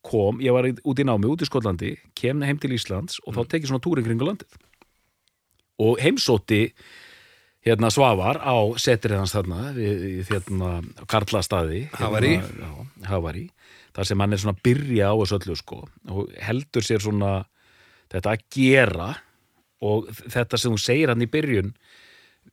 [0.07, 3.41] kom, ég var út í námi, út í Skotlandi kem heim til Íslands og þá
[3.53, 4.57] tekið svona túrin kringu landið.
[5.83, 6.61] Og heimsótti
[7.67, 10.71] hérna Svavar á setrið hans þarna hérna
[11.09, 11.85] Karlastaði.
[11.97, 12.37] Havari.
[12.39, 13.45] hérna, Havari.
[13.97, 17.31] Þar sem hann er svona að byrja á þessu öllu sko og heldur sér svona
[18.13, 19.13] þetta að gera
[19.83, 21.73] og þetta sem þú segir hann í byrjun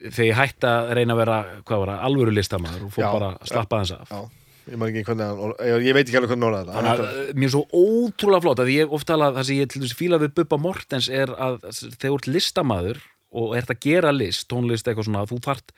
[0.05, 3.11] þegar ég hætti að reyna að vera hvað var það, alvöru listamaður og fór Já,
[3.12, 4.11] bara að slappa þess af.
[4.11, 6.77] Já Ég ekki hvernig hann Ég, veit ekki alveg hvernig orða þetta.
[6.79, 9.98] Þannig mér er svo ótrúlega flott að ég ofta alveg það sem ég til þess
[9.98, 13.03] fíla við Bubba Mortens er að þegar þú ert listamaður
[13.35, 15.74] og ert að gera list, tónlist eitthvað svona þú þart,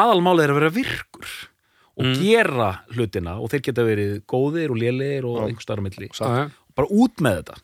[0.00, 1.30] aðalmálið er að vera virkur
[2.00, 6.10] og gera hlutina og þeir geta verið góðir og lélegir og einhver starf á milli.
[6.10, 6.50] Já.
[6.76, 7.58] bara út með þetta.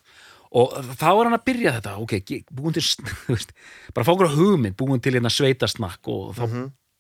[0.57, 1.95] Og þá er hann að byrja þetta.
[2.01, 2.85] Ok, búin til,
[3.97, 6.45] bara fá okkur hugmynd, búin til hérna sveitasnakk og þá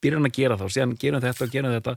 [0.03, 1.97] byrja hann að gera það og síðan gerum þetta og gerum þetta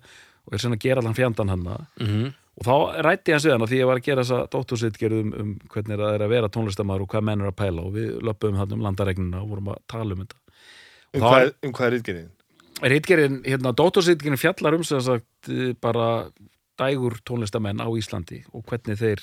[0.49, 1.65] og er svona að gera allan fjandan hann
[1.99, 2.33] Mhm.
[2.59, 2.73] og þá
[3.05, 6.15] rætti hann síðan að því ég var að gera þessa dóttursitgerð um, um hvernig það
[6.17, 8.81] er að vera tónlistamæður og hvað menn er að pæla og við löpum hann um
[8.83, 10.35] landaregnina og vorum að tala um þetta.
[11.13, 12.29] Um hvað, er- um hvað er rítgerðin?
[12.79, 16.31] Ritgerinn, hérna, dóttursitgerinn fjallar um sem sagt eh, bara
[16.79, 19.19] dægur tónlistamenn á Íslandi og hvernig þeir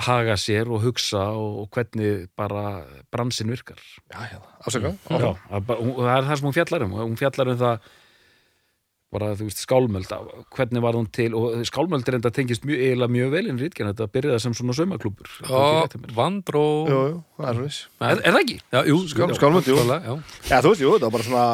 [0.00, 3.80] haga sér og hugsa og, hvernig bara bransin virkar.
[4.12, 7.48] Já, já, afsaka Já, að og það er það sem hún fjallar um hún fjallar
[7.52, 7.88] um það
[9.10, 10.06] bara, þú veist, skálmöld
[10.54, 13.90] hvernig var hún til, og skálmöld er enda tengist mjög, eiginlega mjög vel inn rítgerinn,
[13.94, 16.64] þetta byrjaði sem svona saumaklúbur Og vandró
[17.40, 17.58] það er
[18.14, 18.58] er, það ekki?
[18.70, 19.76] Já, jú, Skál- skálmöld, jú.
[20.46, 21.46] Já, þú veist, jú, það var bara svona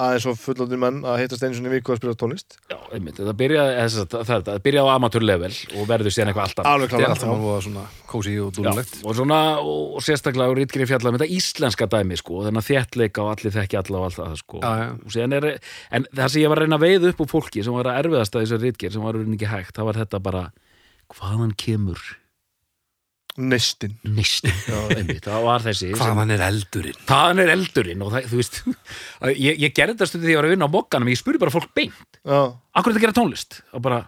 [0.00, 2.56] aðeins og fullóttir menn að hittast einu svona í viku að spila tónlist.
[2.70, 6.32] Já, einmitt, þetta byrjaði, eða, sem sagt, það, það byrjaði á amatörlevel og verður síðan
[6.32, 6.68] eitthvað alltaf.
[6.70, 10.90] Alveg klára alltaf maður svona kósi og Já, dúlulegt og svona, og, og sérstaklega rítgerinn
[10.90, 14.36] fjallar um þetta íslenska dæmi, sko, þennan þéttleika og allir þekki alla og allt það,
[14.42, 14.64] sko.
[14.64, 15.48] Og er,
[15.94, 18.02] en það sem ég var að reyna að veiða upp úr fólki sem var að
[18.02, 20.44] erfiðast að þessu rítgerð sem var raunin ekki hægt, það var þetta bara
[21.14, 22.02] hvaðan kemur
[24.68, 26.98] Já, einmitt, það var þessi Hvaðan er eldurinn?
[27.08, 28.04] Hvaðan er eldurinn?
[28.06, 28.58] Og það, þú veist
[29.46, 31.54] ég, ég gerði þetta stundið því ég var að vinna á mokkanum ég spurði bara
[31.54, 32.38] fólk beint, Já,
[32.78, 33.58] akkur er þetta að gera tónlist?
[33.74, 33.98] Og bara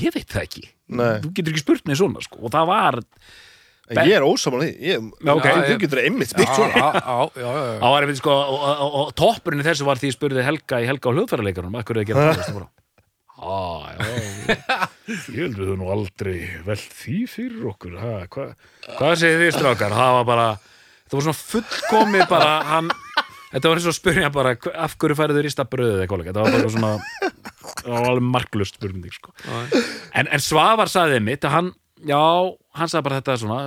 [0.00, 0.64] ég veit það ekki,
[0.98, 1.12] Nei.
[1.22, 2.98] þú getur ekki spurt mig svona sko, og það var,
[3.90, 4.70] en ég er ósamal því.
[4.86, 5.48] Ég, Já, ok.
[5.66, 6.02] Þú getur
[6.58, 6.82] svona.
[7.80, 10.46] það var einmitt sko og, og, og, og toppurinn í þessu var því ég spurði
[10.46, 12.54] Helga í Helga og hljóðfæraleikarum, akkur er það að gera tónlist
[13.40, 14.58] Ah, já,
[15.36, 17.96] ég heldur þau nú aldrei velt því fyrir okkur.
[17.96, 18.50] Ha, hva,
[18.98, 19.96] hvað segir þið strákar?
[19.96, 20.48] Það var bara,
[21.08, 22.92] það var svona fullkomið bara, hann
[23.50, 26.54] þetta var eins og spyrja bara, af hverju færið þau rista bröðið eitthvað, þetta var
[26.54, 26.92] bara svona
[27.80, 29.34] það var alveg marklust spurning sko.
[29.48, 31.72] en, en Svavar sagði mitt hann,
[32.06, 32.20] já,
[32.78, 33.60] hann sagði bara þetta svona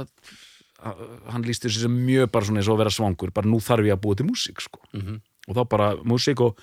[1.32, 3.96] hann sér sem mjög bara svona eins og að vera svangur bara nú þarf ég
[3.96, 4.82] að búa til músík sko.
[4.94, 6.60] og þá bara músík og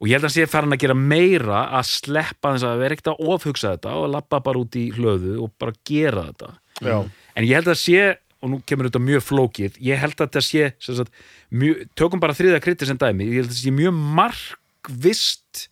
[0.00, 2.96] og ég held að hann sé farin að gera meira að sleppa þess að vera
[2.96, 6.50] ekkert að ofhugsa þetta og lappa bara út í hlöðu og bara gera þetta
[6.84, 6.96] Já.
[7.38, 8.04] en ég held að sé,
[8.42, 11.14] og nú kemur þetta mjög flókið ég held að þetta sé sem sagt,
[11.54, 15.64] mjög, tökum bara þriða kritis en dæmi ég held að þetta sé mjög markvist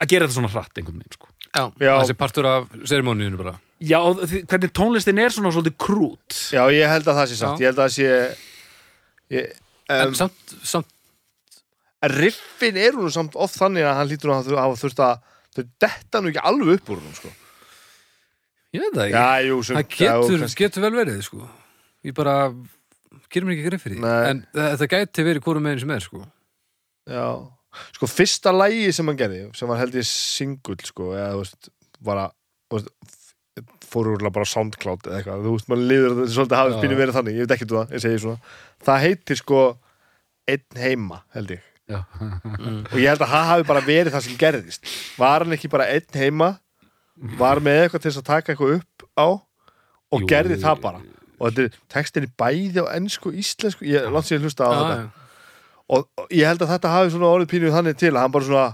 [0.00, 1.30] að gera þetta svona hratt einhvern veginn sko.
[1.56, 1.92] Já, Já.
[2.02, 3.98] þessi partur af serimóniðinu bara já,
[4.48, 7.64] hvernig tónlistin er svona svolítið krút Já, ég held að það sé satt Já.
[7.64, 9.54] Ég held að það sé ég,
[9.86, 10.88] En um, samt, samt
[12.12, 15.18] Riffin eru nú samt oft þannig að hann lítur nú að þurft að
[15.56, 17.32] þau detta nú ekki alveg upp úr hún sko.
[18.76, 19.16] Ég veit það ekki.
[19.16, 21.46] Já, jú, sem, Það getur, já, getur vel verið, sko.
[22.06, 22.34] Ég bara
[23.32, 24.14] gerir mér ekki greið fyrir því.
[24.30, 26.24] En þetta gæti verið hvort meginn sem er, sko.
[27.06, 27.26] Já,
[27.96, 31.70] sko fyrsta lægi sem hann gerði sem var held ég singull sko, eða þú veist,
[32.06, 32.26] bara
[32.66, 32.90] þú veist,
[33.86, 36.78] fór úrlega bara á SoundCloud eða eitthvað, þú veist, mann liður þetta svolítið hafi Já.
[36.80, 38.54] spínu verið þannig, ég veit ekki um það, ég segi svona.
[38.88, 39.62] Það heitir sko
[40.46, 42.00] Einn heima, held ég Já.
[42.90, 44.88] og ég held að það hafi bara verið það sem gerðist.
[45.20, 46.48] Var hann ekki bara einn heima
[47.38, 51.02] var með eitthvað til þess að taka eitthvað upp á og Jú, gerði það bara?
[51.36, 54.66] Og þetta er textin í bæði á ennsku og íslensku, ég langt sér að hlusta
[54.66, 54.96] á Já, þetta.
[54.96, 55.30] já.
[55.96, 58.48] og, og ég held að þetta hafi svona orðið pínuð þannig til að hann bara
[58.48, 58.66] svona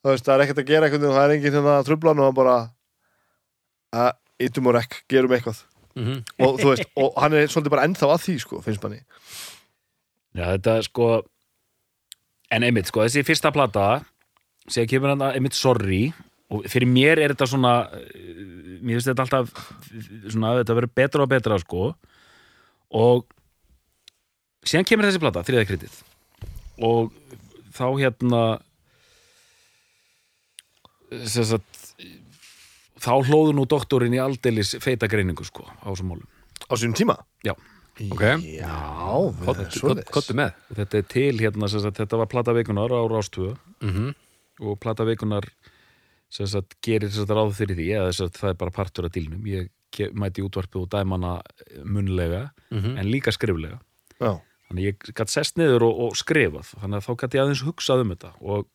[0.00, 2.12] þú veist, það er ekkert að gera eitthvað og það er enginn hérna að trubla
[2.14, 2.56] hann og hann bara
[4.00, 4.12] að
[4.46, 5.64] ytum og rekk, gerum eitthvað.
[5.98, 6.20] Mhm.
[6.46, 9.00] og þú veist, og hann er svolítið bara ennþá að því sko, finnst manni.
[10.38, 11.08] Já, þetta er sko
[12.50, 14.00] en einmitt, sko, þessi fyrsta plata
[14.70, 16.10] sem kemur hann einmitt sorry
[16.50, 19.52] og fyrir mér er þetta svona eh, mér finnst þetta alltaf
[20.32, 21.90] svona, þetta verður betra og betra, sko.
[22.96, 23.26] Og
[24.66, 26.00] síðan kemur þessi plata, þriða kredið
[26.80, 27.10] og
[27.76, 28.42] þá hérna
[31.28, 31.80] sagt
[33.00, 36.26] þá hlóðu nú doktorinn í aldeilis feita greiningu, sko, á þessum málum.
[36.68, 37.16] Á sínum tíma?
[37.46, 37.54] Já.
[38.10, 38.22] Ok.
[38.56, 38.76] Já,
[39.44, 40.54] Kottu- það er kottu- Kottu með.
[40.70, 43.56] Og þetta er til hérna, sem sagt, þetta var plata vikunar á Rástvö.
[43.82, 44.14] Mhm.
[44.60, 45.42] og plata vikunar
[46.28, 49.04] sem sagt, gerir sem sagt, ráð fyrir því eða sem sagt, það er bara partur
[49.06, 49.70] af dílnum ég
[50.12, 51.40] mæti útvarpið og dæmana
[51.84, 52.98] munlega Mhm.
[52.98, 53.80] en líka skriflega.
[54.20, 54.38] Já,
[54.70, 56.74] þannig ég gætt sest niður og, og skrifað.
[56.78, 58.32] Þannig að þá gætt ég aðeins hugsað um þetta.
[58.42, 58.66] Og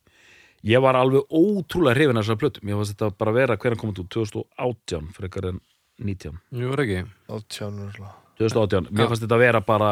[0.64, 3.98] ég var alveg ótrúlega hrifin af þessar plötum, ég var þetta bara vera hvernig komið
[4.02, 4.08] út?
[4.10, 5.60] 2018 frekar en
[6.02, 7.06] 19 Jú, er ekki.
[7.28, 9.90] 18 örla 2018, mér fannst þetta að vera bara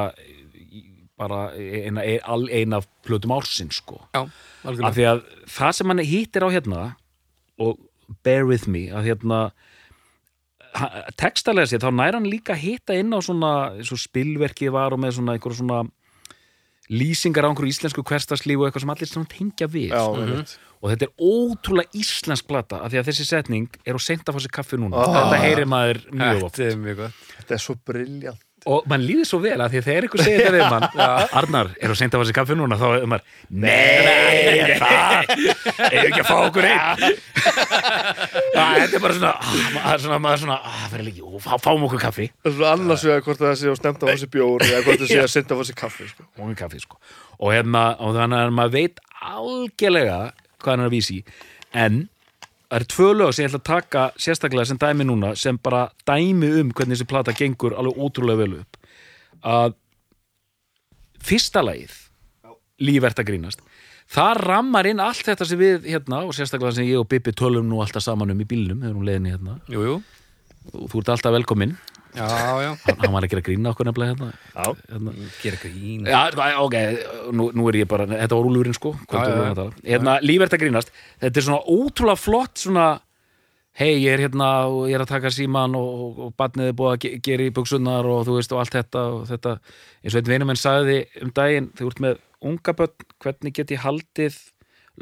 [1.15, 4.25] bara eina, ein, eina af plötum ársins sko Já,
[4.67, 6.81] af því að það sem hann hittir á hérna
[7.63, 7.79] og
[8.27, 9.41] bear with me að hérna
[11.21, 13.53] textalega sér, þá nær hann líka að hitta inn á svona,
[13.87, 15.85] svo spilverkið var og með svona einhverju svona
[16.91, 20.25] lýsingar á einhverju íslensku hverstarslífu og eitthvað sem allir svona tengja við Já, sko.
[20.25, 20.57] einmitt.
[20.85, 24.77] Og þetta er ótrúlega íslensk plata af því að þessi setning er fá sér kaffi
[24.77, 25.01] núna.
[25.01, 25.15] Ah.
[25.25, 26.59] þetta heyrir maður mjög oft.
[26.59, 27.07] Þetta er mjög
[27.39, 30.41] Þetta er svo briljant og mann líður svo vel að því að þegar ykkur segir
[30.41, 30.85] þetta við mann
[31.41, 35.33] Arnar, er þú seint að fá sér kaffi núna þá er maður, nei, það
[35.85, 37.03] er ekki að fá okkur einn?
[38.55, 41.51] Að, þetta er bara svona ah, maður svona, maður svona, ah, fyrir líki, ó, fá,
[41.61, 42.31] fáum okkur kaffi.
[42.41, 45.05] Það er svona annars vegar hvort það sé að stemta á þessi bjór eða hvort
[45.05, 46.27] það sé að senda á þessi kaffi sko.
[46.87, 47.03] sko.
[47.37, 50.19] Og, hérna, og þannig að maður veit algjörlega
[50.65, 51.21] hvað hann er að vísi
[51.73, 52.01] en
[52.69, 55.87] það eru tvö lög sem ég ætla að taka sérstaklega sem dæmi núna sem bara
[56.09, 58.81] dæmi um hvernig þessi plata gengur alveg ótrúlega vel upp.
[59.45, 59.77] Að
[61.25, 62.01] fyrsta lagið
[62.83, 63.63] lífert að grínast
[64.11, 67.67] það rammar inn allt þetta sem við hérna og sérstaklega sem ég og Bibi tölum
[67.69, 69.59] nú alltaf saman um í bílnum þegar hún leiðin hérna.
[69.71, 69.97] Jú, jú.
[70.73, 71.77] Þú ert alltaf velkominn
[72.15, 72.27] Já,
[72.63, 72.71] já.
[72.87, 75.15] Hann, hann var ekki að grína okkur nefnilega hérna, Já, hérna.
[75.43, 76.05] Gera grín.
[76.07, 76.77] Já, sko, ok,
[77.35, 80.95] nú, nú er ég bara þetta var úlurinn sko já, hérna, lífert að grínast.
[81.25, 82.87] Þetta er svona ótrúlega flott svona
[83.75, 86.77] hei, ég er hérna og ég er að taka síman og, og, og barnið er
[86.79, 89.55] búið að ge gera í buksunnar og þú veist og allt þetta og þetta,
[90.05, 93.75] eins og einn vinur menn sagði um daginn, þú ert með unga börn hvernig get
[93.75, 94.39] ég haldið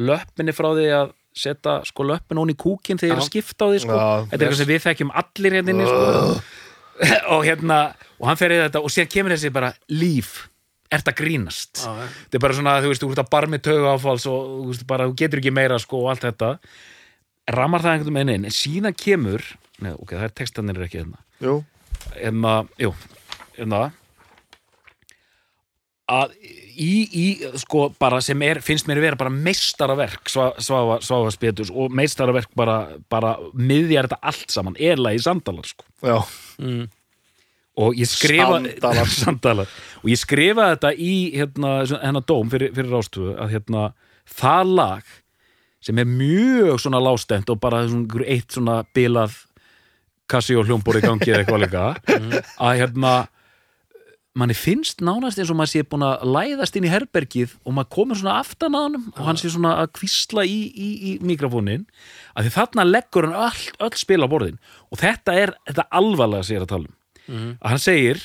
[0.00, 3.68] löppinni frá því að setja sko löppin onni í kúkin þegar ég er að skipta
[3.68, 6.08] á því sko, Já, þetta er eitthvað sem við þekkjum allir hérna inni sko
[7.34, 7.78] og hérna,
[8.20, 10.32] og hann fer í þetta og síðan kemur þessi bara líf
[10.92, 11.80] ert að grínast?
[11.82, 12.08] Já.
[12.26, 14.86] þetta er bara svona, þú veist, þú ert að barmi tauga áfalls og þú veist,
[14.90, 16.50] bara, þú getur ekki meira sko og allt þetta.
[17.56, 19.42] Ramar það einhvern veginn inn, en síðan kemur
[19.82, 21.22] neða, ok, það er textanir er ekki hérna.
[21.42, 21.56] Jú.
[22.14, 22.92] Hérna, jú,
[23.56, 23.80] hérna.
[26.12, 27.24] Að í, í,
[27.62, 31.94] sko, bara sem er finnst mér að vera bara meistaraverk Sva- Svafa, Svafa Spetus og
[31.94, 32.76] meistaraverk bara,
[33.12, 35.86] bara miðjar þetta allt saman erla í sandalar, sko.
[36.04, 36.18] Já,
[36.62, 36.84] mm.
[37.82, 39.12] og ég skrifa Sandalar.
[39.22, 39.74] Sandalar.
[40.02, 43.90] og ég skrifa þetta í hérna, hennar dóm fyrir, fyrir rástöfu að hérna,
[44.38, 45.18] það lag
[45.82, 49.34] sem er mjög svona lástemt og bara svona, eitt svona bilað
[50.30, 51.86] kassi og hljómbor í gangi eða eitthvað líka
[52.62, 53.14] að hérna
[54.38, 57.90] manni finnst nánast eins og maður sé búin að læðast inn í herbergið og maður
[57.92, 61.84] komur svona aftan að honum og hann sé svona að kvísla í, í, í mikrofónin
[62.32, 64.56] að því þarna leggur hann öll, öll spil á borðin.
[64.88, 66.96] Og þetta er þetta alvarlega sér að tala um.
[67.60, 68.22] Að hann segir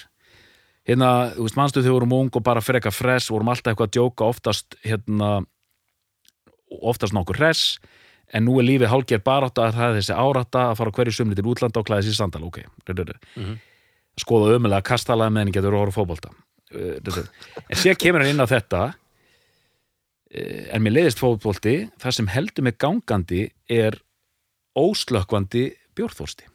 [0.88, 3.90] hérna, þú veist, manstu þegar við vorum ung og bara freka fress, vorum alltaf eitthvað
[3.92, 5.32] að djóka oftast hérna
[6.88, 7.78] oftast nokkur hress
[8.36, 11.36] en nú er lífið hálfgerð barátta að það er þessi árátta að fara hverju sumli
[11.38, 12.64] til útlanda og klæða sér sandal, ok.
[13.36, 13.60] Mhm.
[14.20, 16.34] Skoða ömulega meðan getur að horfa á fótbolta?
[16.74, 17.32] Uh, þetta er-
[17.70, 22.64] en sér kemur hann inn á þetta uh, en mér leiðist fótbolti það sem heldur
[22.68, 24.00] mig gangandi er
[24.78, 26.50] óslökkvandi bjórþórsti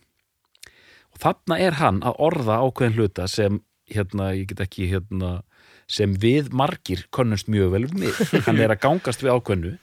[1.13, 3.61] og þarna er hann að orða ákveðin hluta sem
[3.93, 5.43] hérna, ég get ekki hérna,
[5.91, 9.75] sem við margir könnumst mjög vel með hann er að gangast við ákveðinu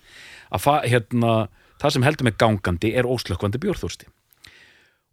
[0.56, 1.34] að hérna,
[1.82, 4.10] það sem heldur mig gangandi er óslökkvandi bjórþórsti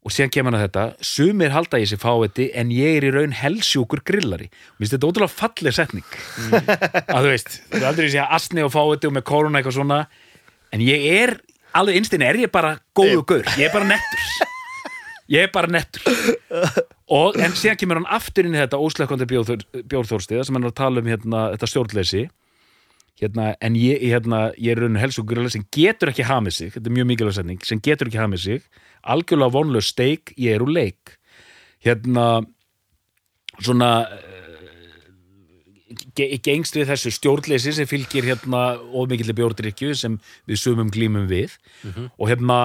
[0.07, 3.11] og síðan kemur hann að þetta sumir halda í sig fáiði en ég er í
[3.11, 4.47] raun helsjúkur grillari.
[4.77, 6.07] Mér finnst þetta ótrúlega falleg setning.
[7.11, 9.79] Að þú veist, þú er aldrei að segja asni og fáiði og með koruna eitthvað
[9.81, 9.99] svona
[10.77, 11.35] en ég er,
[11.75, 14.29] alveg einstinni er ég bara góðu gaur, ég er bara nettur.
[15.27, 16.07] Ég er bara nettur.
[17.11, 20.79] Og en síðan kemur hann aftur inn í þetta óslekkandi bjórþórstiða sem hann er að
[20.79, 22.29] tala um hérna, þetta stjórnleysi
[23.21, 26.91] hérna, en ég, hérna, ég er raun helsjúkur grillari sem getur ekki hamið sig, þetta
[26.91, 28.65] er mjög mikilvæg setning sem getur ekki hamið sig.
[29.07, 31.17] Algjörlega vonlaus steik, ég er úr leik.
[31.85, 32.27] Hérna
[33.63, 34.33] svona uh,
[36.17, 41.57] gengst við þessu stjórnleysi sem fylgir hérna ómikillir bjórdrykju sem við sumum glímum við.
[41.85, 42.11] Mm -hmm.
[42.19, 42.59] og hérna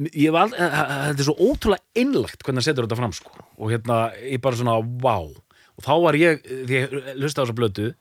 [0.00, 3.32] eh, eh, þetta er svo ótrúlega innlagt hvernig það setur þetta fram sko.
[3.56, 5.32] Og hérna ég bara svona, wow
[5.74, 7.94] og þá var ég, því ég hlusta á þessa blötu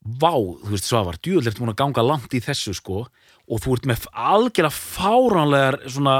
[0.00, 3.02] vá, þú veist Svavar, djúðlegt múin að ganga langt í þessu sko
[3.50, 6.16] og þú ert með algjörlega fáránlegar svona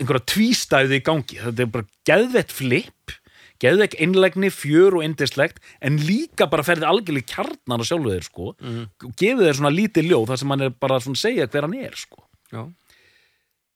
[0.00, 1.36] einhverja tvístæði í gangi.
[1.38, 3.16] Þetta er bara geðvett flip
[3.60, 8.46] geðvett innlegni, fjör og indislegt en líka bara ferðið algjörlega kjarnan á sjálfu þeir sko.
[8.64, 8.86] Mm.
[9.04, 11.76] og gefið þeir svona lítið ljóð þar sem hann er bara svona segja hver hann
[11.76, 12.24] er sko.
[12.50, 12.62] Já,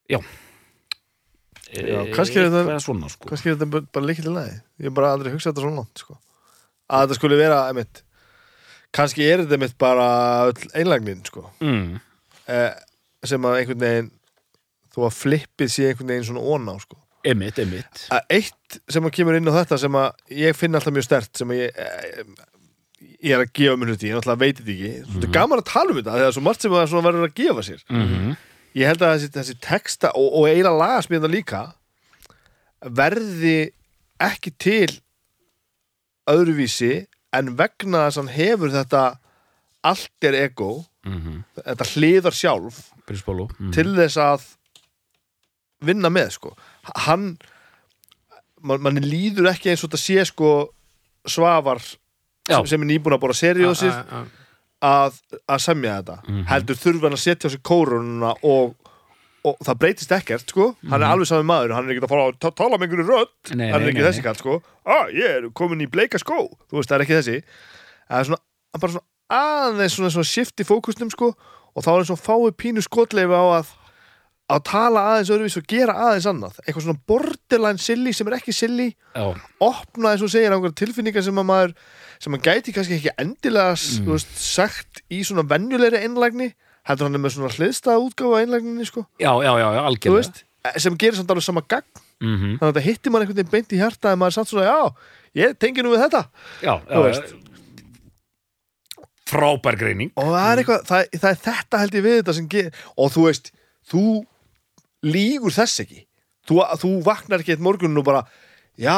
[0.08, 0.18] Já,
[1.74, 3.28] Já, kannski er þetta- svona sko.
[3.28, 6.18] kannski er þetta bara- líkilega ég hef bara aldrei hugsað þetta svona sko.
[6.88, 8.02] að þetta skulle vera einmitt,
[8.94, 10.08] kannski er þetta einmitt bara
[10.76, 11.46] einlagnin sko.
[11.60, 12.00] mm.
[12.52, 12.70] eh,
[13.24, 14.10] sem að einhvern veginn
[14.94, 17.00] þó að flippið sé einhvern veginn svona óná sko.
[17.24, 20.92] Einmitt, einmitt að eitt sem að kemur inn á þetta sem að ég finn alltaf
[20.92, 22.34] mjög stert sem að ég eh,
[23.24, 25.70] ég er að gefa mér hluti, ég náttúrulega veit þetta ekki þetta er gaman að
[25.70, 28.34] tala um þetta, þegar svo margt sem að verður að gefa sér mm
[28.74, 31.62] ég held að þessi, þessi texta og, og eiginlega lagasmíðan líka
[32.94, 33.58] verði
[34.22, 34.90] ekki til
[36.30, 37.04] öðruvísi
[37.38, 39.02] en vegna þess að hann hefur þetta
[39.84, 40.70] alter ego
[41.04, 41.40] -hmm.
[41.60, 42.78] þetta hliðar sjálf
[43.58, 43.72] mm.
[43.74, 44.46] til þess að
[45.84, 46.54] vinna með sko
[47.06, 47.34] hann
[48.64, 50.52] man, manni líður ekki eins og þetta sé sko
[51.28, 53.36] svafar sem, sem er nýbúin að bóra
[54.12, 54.24] a-
[54.84, 55.14] að,
[55.48, 56.42] að semja þetta Mhm.
[56.50, 58.74] heldur þurfa hann að setja á sig kórununa og,
[59.44, 60.70] og það breytist ekkert sko.
[60.88, 63.08] Hann er alveg sami maður, hann er ekki að fara að ta- tala með einhverju
[63.10, 63.56] rödd, Mhm.
[63.60, 64.62] Nei, hann er nei, ekki nei, þessi kall sko.
[64.86, 66.48] Ah, ég er komin í bleika skó.
[66.70, 67.42] Þú veist, það er ekki þessi.
[68.10, 71.34] Það er svona, hann bara svona aðeins svona, svona shift í fókusnum sko
[71.74, 73.66] og þá er eins og fáið pínu skotleifi á að
[74.52, 76.58] að tala aðeins öðruvís og gera aðeins annað.
[76.66, 78.90] Eitthvað svona borderline silly sem er ekki silly.
[79.16, 79.24] Já,
[79.64, 81.72] opna eins og segir einhverja tilfinningar sem að maður
[82.20, 84.10] sem maður gæti kannski ekki endilega mm.
[84.10, 86.52] veist, sagt í svona venjulegri einlægni
[86.88, 90.18] heldur hann er með svona hliðstæða útgáfa einlægninni sko, já, já, já, algjörlega.
[90.18, 92.02] veist eh, sem gerir samt alveg sama gagn.
[92.22, 94.52] Mm þannig að þetta hittir mann einhvern veginn beint í hjarta en maður er samt
[94.52, 96.22] svona, já, ég tengi nú við þetta.
[96.62, 97.42] Já, já,
[99.28, 100.12] frábær greining.
[100.20, 103.12] Og það er eitthvað, það, það er þetta held ég við þetta sem gerir, og
[103.14, 103.50] þú veist
[103.90, 104.04] þú
[105.04, 106.04] lígur þess ekki.
[106.44, 108.24] Þú, þú vaknar ekki eitt morgun og bara
[108.80, 108.96] já,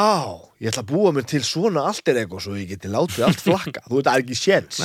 [0.61, 3.43] ég ætla að búa mér til svona allt er eitthvað svo ég geti látið allt
[3.45, 3.83] flakka.
[3.87, 4.79] Þú veit, það er ekki séns.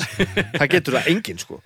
[0.59, 1.61] Það getur það enginn sko.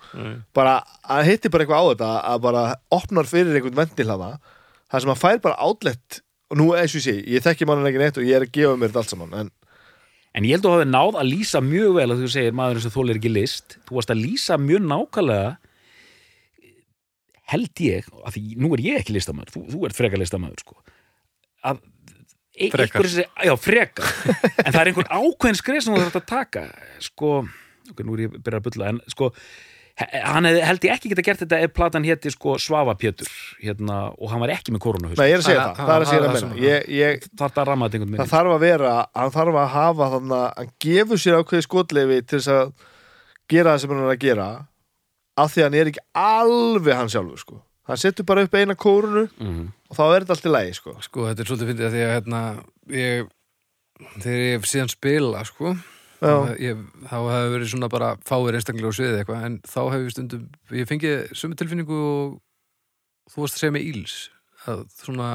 [0.55, 2.63] Bara, að hitti bara eitthvað á þetta að bara
[2.97, 4.31] opnar fyrir einhvern ventilhafa
[4.87, 7.89] það sem að fær bara átlegt og nú eins og ég sé, ég þekki mannan
[7.89, 9.53] ekki neitt og ég er að gefa mér þetta allt saman en
[10.37, 12.79] En ég held að þú hafi náð að lýsa mjög vel að þú segir maður
[12.83, 15.47] sem þólir ekki list þú varst að lýsa mjög nákvæmlega
[17.53, 20.77] held ég að því nú er ég ekki listamæður þú, þú ert frekar listamæður sko
[21.65, 21.81] að
[22.57, 22.83] Frekar.
[22.87, 24.11] einhver þessi, já frekar.
[24.65, 26.63] En það er einhver ákveðin skrif sem þú þarf að taka.
[27.05, 27.31] Sko,
[27.91, 29.31] ok, nú er ég að byrja að bulla en sko,
[29.97, 33.29] hann hefði, held ég ekki geta gert þetta ef platan héti sko Svava Pétur
[33.63, 36.03] hérna, og hann var ekki með koronahaus Nei, ég er að segja Það- það, er
[36.03, 38.91] að segja það- meina ég, ég, þarf að ramma þetta einhvern það þarf að vera
[39.17, 42.73] hann þarf að hafa þannig að hann gefur sér ákveði skotleifi til þess að
[43.49, 44.47] gera það sem hann er að gera
[45.37, 47.57] af því að hann er ekki alveg hann sjálfur sko.
[47.87, 49.67] Hann setur bara upp eina kórunu Mhm.
[49.89, 50.95] og þá er þetta allt í lagi sko.
[51.01, 52.41] Sko, þetta er svolítið fyndið að því að hérna,
[52.89, 53.29] ég,
[54.21, 55.75] þegar ég síðan spila, sko,
[56.59, 60.11] ég, þá hefur verið svona bara fáir einstaklega á sviðið eitthvað, en þá hef ég
[60.15, 62.39] stundum, ég fengið sömu tilfinningu og
[63.31, 64.15] þú varst að segja með íls,
[64.67, 65.29] að svona,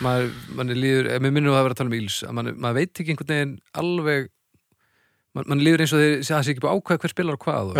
[0.00, 2.52] maður, manni líður, ef mér minnum að það vera að tala um íls, að manni,
[2.56, 4.28] maður veit ekki einhvern veginn alveg,
[5.34, 7.72] man, manni líður eins og þeir, það sé ekki bara ákveð hver spilar og hvað
[7.74, 7.76] og,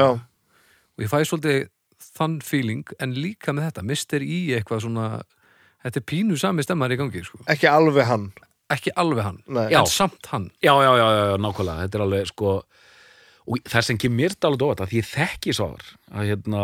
[0.98, 1.68] og ég fæ svolítið
[2.18, 5.08] þann feeling, en líka með þetta, mister í eitthvað svona,
[5.84, 7.42] þetta er pínu sami stemmar í gangi, sko.
[7.50, 8.28] ekki alveg hann
[8.72, 9.66] ekki alveg hann, Nei.
[9.72, 9.80] Já.
[9.82, 12.54] en samt hann já, já, já, já, já, nákvæmlega þetta er alveg sko
[13.44, 16.62] og það sem kemur mér dálit óvart að því ég þekki svar að hérna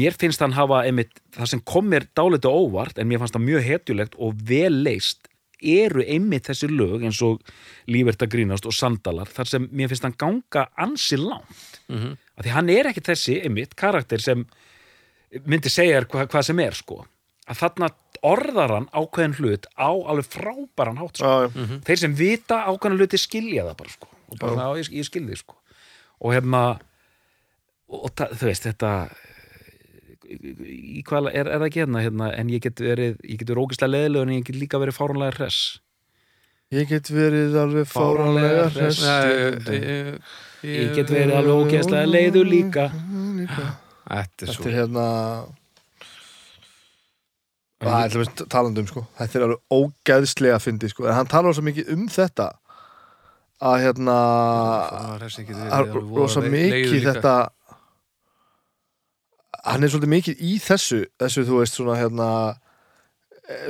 [0.00, 3.46] mér finnst hann hafa einmitt, það sem kom mér dálit óvart en mér fannst það
[3.46, 5.30] mjög hetjulegt og vel leist
[5.60, 7.42] eru einmitt þessi lög eins og
[7.90, 12.18] Lífert að grínast og Sandalar þar sem mér finnst hann ganga ansi langt mm -hmm.
[12.38, 14.46] að því hann er ekki þessi einmitt karakter sem
[15.46, 17.04] myndi segja hva, hvað sem er sko
[17.50, 17.90] að þarna
[18.26, 21.26] orðar hann ákveðin hlut á alveg frábæran hátt sko.
[21.26, 21.80] Já, já.
[21.86, 24.08] þeir sem vita ákveðin hluti skilja það bara sko.
[24.30, 25.56] og bara, já, ég, ég skil því sko.
[26.20, 26.62] og hérna
[27.88, 28.92] og, það- þú veist, þetta
[30.30, 33.64] í hvað er, er það ekki hérna, hérna en ég get verið, ég get verið
[33.64, 35.80] ógislega leðilegur en ég get líka verið fáránlega hress
[36.70, 39.00] Ég get verið alveg fáranlega hress.
[39.02, 40.20] Nei,
[40.70, 42.84] ég get verið alveg ógeðslega leiður líka.
[42.90, 43.66] Þetta
[44.14, 45.06] er Þetta svo er hérna
[47.80, 49.04] Það er til dæmis talandi um sko.
[49.18, 51.08] Þetta er alveg ógeðslega fyndi sko.
[51.08, 52.50] En hann talar svo mikið um þetta
[53.60, 54.18] að hérna
[54.90, 57.34] Það er rosa mikið þetta
[59.66, 62.28] hann er svolítið mikið í þessu þessu þú veist svona hérna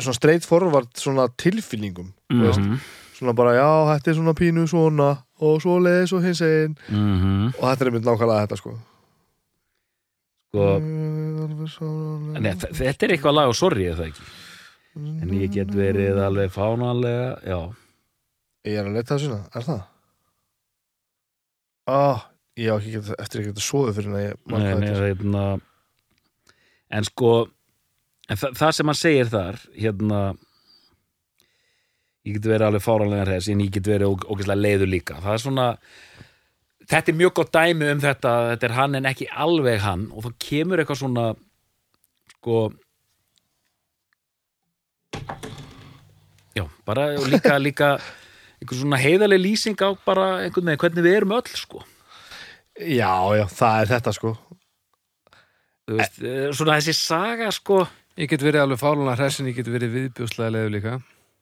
[0.01, 2.81] svona straight forward svona tilfinningum þú veist, Mhm.
[3.19, 3.69] svona bara já
[3.99, 5.11] þetta er svona pínu svona
[5.41, 7.55] og svo leiðis og hins einn Mhm.
[7.59, 8.79] og þetta er mynd nákvæmlega þetta sko.
[10.51, 14.23] Sko, Mm, Nei, þetta er eitthvað lag og sorry er það ekki?
[15.23, 17.75] En ég get verið alveg fánalega já,
[18.67, 19.83] Ég er að leita það svona, er það?
[21.89, 22.21] Á,
[22.59, 24.35] ég á ekki eftir ekki að svoðu fyrir en að ég
[24.81, 25.07] nei, þetta.
[25.07, 25.61] hérna.
[26.91, 27.49] En sko
[28.31, 30.21] en þa það sem hann segir þar hérna
[32.27, 35.19] ég get verið alveg fánalega hress en ég get verið ógeðslega leiður líka.
[35.25, 35.67] Það er svona
[36.91, 40.27] þetta er mjög gott dæmi um þetta þetta er hann en ekki alveg hann og
[40.27, 41.27] þá kemur eitthvað svona
[42.35, 42.59] sko
[46.57, 47.91] já, bara líka, líka
[48.61, 51.83] einhver svona heiðaleg lýsing á bara einhvern veginn hvernig við erum öll sko.
[52.81, 54.35] Já, já, það er þetta sko.
[55.89, 57.83] Þú veist, eh, svona þessi saga sko
[58.21, 60.95] Ég get verið alveg fárlega hressin, ég get verið viðbjóðslega leðu líka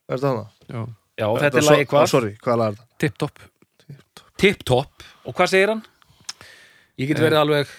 [0.09, 0.45] Er þetta hana?
[0.69, 0.83] Já.
[1.19, 2.07] já, þetta er lagi hvað?
[2.13, 2.99] Sorry, hvað lag er þetta?
[3.05, 3.47] Tipp-topp
[4.39, 5.83] Tip-top og hvað segir hann?
[6.99, 7.75] ég get Eh, verið alveg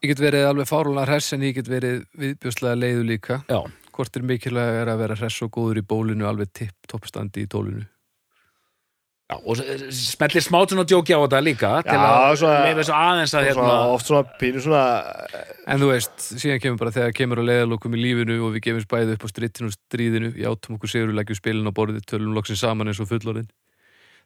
[0.00, 3.58] Ég get verið alveg fárlega hressin, ég get verið viðbjóðslega leiðu líka já,
[3.96, 7.50] Hvort er mikilvæg er að vera hress og góður í bólinu alveg tipp-topp standi í
[7.50, 7.84] tólinu
[9.26, 9.58] já og
[9.90, 13.46] smellir smát svona djóki á þetta líka til Já, að svona- leifa þessu aðeins að
[13.48, 14.82] hérna oft svona pínu svona
[15.66, 18.86] En þú veist, síðan kemur bara þegar kemur að leiðalokum í lífinu og við gefum
[18.92, 22.54] bæði upp á strittinu og stríðinu, játum okkur sigur, leggjum spilin á borðið, tölum loksin
[22.60, 23.48] saman eins og fullorðin.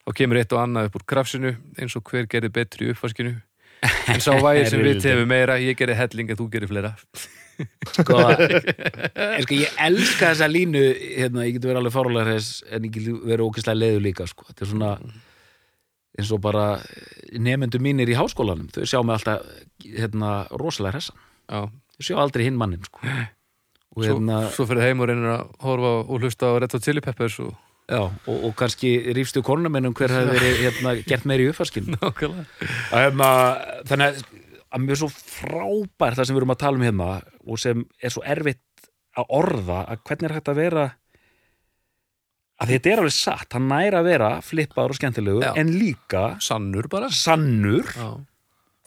[0.04, 3.32] Þá kemur eitt og annað upp úr krafsinu, eins og hver gerði betri í uppvaskinu.
[4.12, 6.92] En sá vægir sem við tefum meira, ég gerði helling að þú gerir fleira.
[7.96, 8.20] Sko,
[9.36, 12.94] en sko ég elska þessa línu hérna, ég get verið alveg fárulega hreis en ég
[12.94, 14.46] get verið ókislega leiður líka sko.
[14.50, 14.92] þetta er svona
[16.20, 16.66] eins og bara
[17.32, 19.44] nefnendur mínir í háskólanum þau sjá mig alltaf
[19.86, 23.02] hérna, rosalega hressan Já, þau sjá aldrei hinn mannin sko.
[23.02, 26.86] og svo, hérna svo fyrir heim og reynir að horfa og hlusta á Red Hot
[26.86, 27.54] Chili Peppers og
[27.90, 32.44] Já, og, og kannski rífstu konumennum hver hefði verið hérna, gert meiri nákvæmlega.
[32.92, 33.30] hérna,
[33.88, 34.20] þannig að,
[34.70, 37.10] að mjög svo frábært það sem við erum að tala um hérna
[37.46, 40.84] og sem er svo erfitt að orða að hvernig er hægt að vera
[42.60, 45.52] að þetta er alveg satt hann næra að vera flippaður og skemmtilegur Já.
[45.62, 47.08] en líka Sannur bara.
[47.10, 47.86] sannur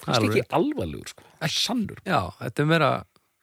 [0.04, 0.38] kannski Alveg.
[0.44, 1.24] ekki alvarlegur sko.
[1.50, 2.90] sannur Já, þetta er meira,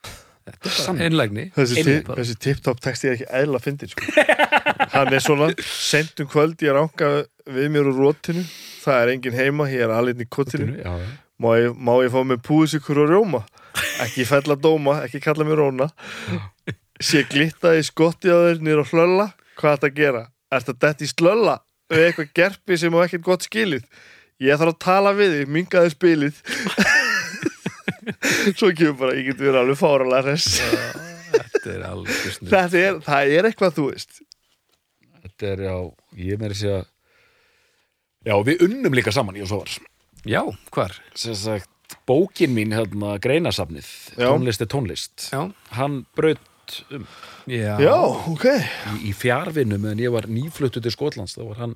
[0.05, 1.05] þetta er bara Sannur.
[1.09, 1.45] einlægni.
[1.57, 4.07] Þessi, ti- þessi tip-top texti er ekki eðla fyndir sko.
[4.95, 7.11] Hann er svona Sent um kvöld ég ránka
[7.51, 8.45] við mér úr rótinu
[8.81, 11.11] Það er engin heima, ég er alveg í kottinu já, já.
[11.41, 13.41] Má ég, má ég fá með púðsikur og rjóma?
[14.05, 15.87] Ekki fella dóma, ekki kalla mér róna.
[17.01, 19.31] Sé glitta í skotti á þeir nýr og hlölla.
[19.57, 20.23] Hvað er þetta að gera?
[20.53, 21.55] Er þetta dett í slölla?
[21.91, 23.87] Við eitthvað gerpi sem á ekkert gott skilið?
[24.41, 26.43] Ég þarf að tala við þig, mingaði spilið.
[28.59, 30.47] Svo kemur bara, ég get verið alveg fáralega res
[31.31, 32.39] Þetta er alveg.
[32.41, 34.21] Þetta er, það er eitthvað þú veist.
[35.21, 35.75] Þetta er já,
[36.25, 36.81] ég meira að segja
[38.29, 39.90] já, við unnum líka saman ég og svo var
[40.29, 40.43] Já,
[40.75, 40.95] hvar?
[41.15, 41.71] sem sagt,
[42.07, 44.29] bókin mín hérna, greinasafnið, Já.
[44.29, 45.47] tónlist er tónlist Já.
[45.77, 46.39] hann braut
[46.95, 47.07] um
[47.51, 47.79] Já.
[47.83, 47.97] Já,
[48.31, 51.75] ok í, í fjárvinnu meðan ég var nýfluttu til Skotlands þá var hann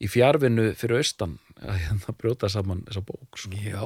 [0.00, 3.52] í fjárvinnu fyrir austan að hérna brjóta saman þessa bók sko.
[3.60, 3.84] Já.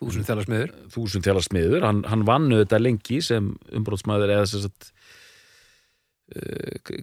[0.00, 0.70] Þúsund þjála smiður.
[0.90, 4.88] þúsund þjála smiður, hann, hann vannu þetta lengi sem umbrótsmaður eða sem sagt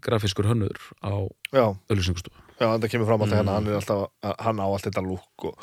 [0.04, 1.12] grafiskur hönnur á
[1.54, 3.46] Já, öllusingustofu já, þetta kemur fram alltaf Mm.
[3.46, 4.10] hérna Hann er alltaf,
[4.40, 5.56] hann á allt þetta lúk og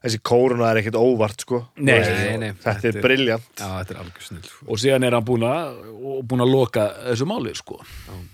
[0.00, 2.50] þessi kóruna er ekkert óvart sko Nei, veist, nei, nei.
[2.56, 4.48] Þetta Þetta er briljant Já, þetta alveg snuð.
[4.66, 5.80] og síðan er hann búin að
[6.24, 7.78] búin að loka þessu máli sko.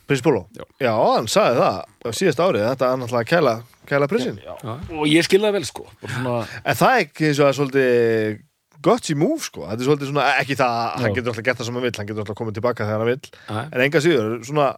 [0.06, 0.64] Prins Bóló Já.
[0.80, 3.54] Já, hann sagði það á síðast árið Þetta er náttúrulega að kæla,
[3.86, 4.54] kæla prinsinn Já.
[4.94, 5.86] og ég skil það vel sko.
[6.06, 8.38] Svona, En það er ekki eins og að svolítið
[8.86, 11.60] gott í múf sko Þetta er svolítið svona, ekki það að hann getur alltaf gert
[11.60, 13.58] það sem hann vill Hann getur alltaf komið tilbaka þegar hann vill Já.
[13.66, 14.68] En enga síður, svona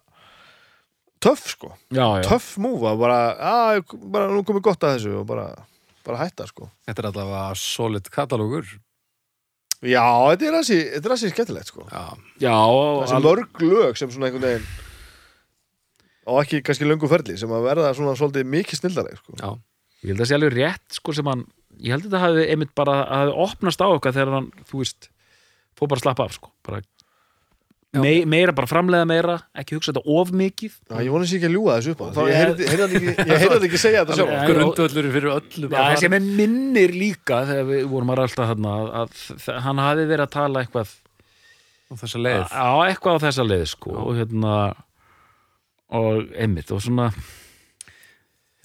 [1.24, 2.24] töff sko já, já.
[2.28, 3.20] Töff múf að bara,
[3.52, 5.46] að, bara nú komið gott að þessu og bara,
[6.06, 8.68] bara hætta sko Þetta er allavega solid katalógur.
[9.78, 10.02] Já,
[10.32, 12.04] þetta er hansi, þetta er hansi skemmtilegt sko Já,
[12.42, 12.54] Já,
[13.04, 14.68] Þessi mörg lög sem svona einhvern veginn
[16.28, 19.36] og ekki kannski löngu ferli sem að verða svona svolítið mikið snildari sko.
[19.40, 19.48] já,
[20.04, 21.44] ég held að það sé alveg rétt sko sem hann,
[21.80, 24.82] ég held að þetta hafi einmitt bara, að hafi opnast á okkar þegar hann, þú
[24.84, 25.10] veist
[25.78, 26.52] fór bara að slappa af sko.
[26.66, 26.80] Bara
[27.98, 30.74] mei, meira, bara framleiða meira ekki hugsa þetta of mikið.
[30.90, 32.06] Já, ég vonið sér ekki að ljúga þessu upp á.
[32.12, 35.10] Þá Ég- heyrði heyrði hann ekki, ég heyrði hann ekki segja þetta sjálf Nei, grundvöllur
[35.14, 39.82] fyrir öllu Já, þessi með minnir líka þegar við vorum að að, að, að hann
[39.86, 40.92] hafi verið að tala eitthvað
[41.88, 42.52] á þessa leið.
[42.52, 44.54] á eitthvað á þessa leið sko og hérna
[45.96, 47.08] og einmitt og svona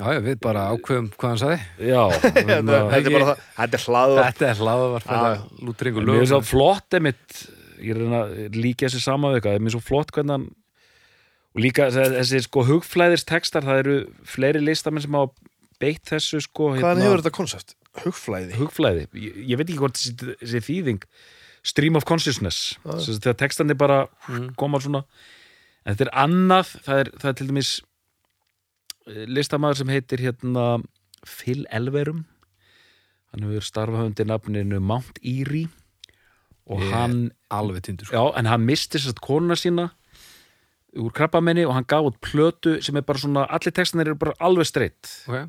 [0.04, 1.60] Já, já, við bara ákveðum hvað hann sagði.
[1.88, 5.68] Já, Þetta hérna, þetta er bara það, þetta er hlaðu Þetta er hlaðavar Já, fyrir
[5.70, 7.38] lútringu mér er svo lög flott einmitt
[7.84, 10.50] ég er að líka þessi sama við eitthvað mér er svo flott hvernig hann
[11.54, 13.96] og líka þessi, sko hugflæðis textar það eru
[14.26, 15.32] fleiri listamenn sem hafa
[15.84, 17.76] beitt þessu sko Hvaðan hefur þetta konsept?
[18.04, 18.56] Hugflæði?
[18.58, 21.04] Hugflæði, ég, ég veit ekki hvort þessi, þessi þýðing
[21.64, 24.00] stream of consciousness þegar textandi bara
[24.32, 24.50] Mm.
[24.58, 25.04] koma svona.
[25.86, 27.70] En þetta er annað það er, það er til dæmis
[29.08, 30.84] eh, listamaður sem heitir hérna
[31.26, 32.26] Phil Elverum
[33.34, 35.70] hann hefur starfað undir nafninu Mount Erie
[36.66, 38.16] og Ég- hann Alveg tindur sko.
[38.16, 39.90] já, en hann misti sérst konuna sína
[40.96, 44.36] úr krabbamenni og hann gaf út plötu sem er bara svona, allir textanir eru bara
[44.40, 45.48] alveg streitt okay.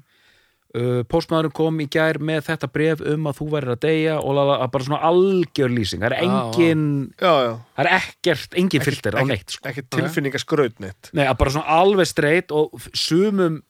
[0.75, 4.41] Uh, postmaðurinn kom í gær með þetta bref um að þú værir að deyja og
[4.43, 6.85] að bara svona algjör lýsing það er engin,
[7.20, 9.68] Já, já, það er ekkert engin filter á ekki- neitt sko.
[9.70, 13.62] ekki tilfinningaskraut neitt Nei, bara svona alveg streitt og sumum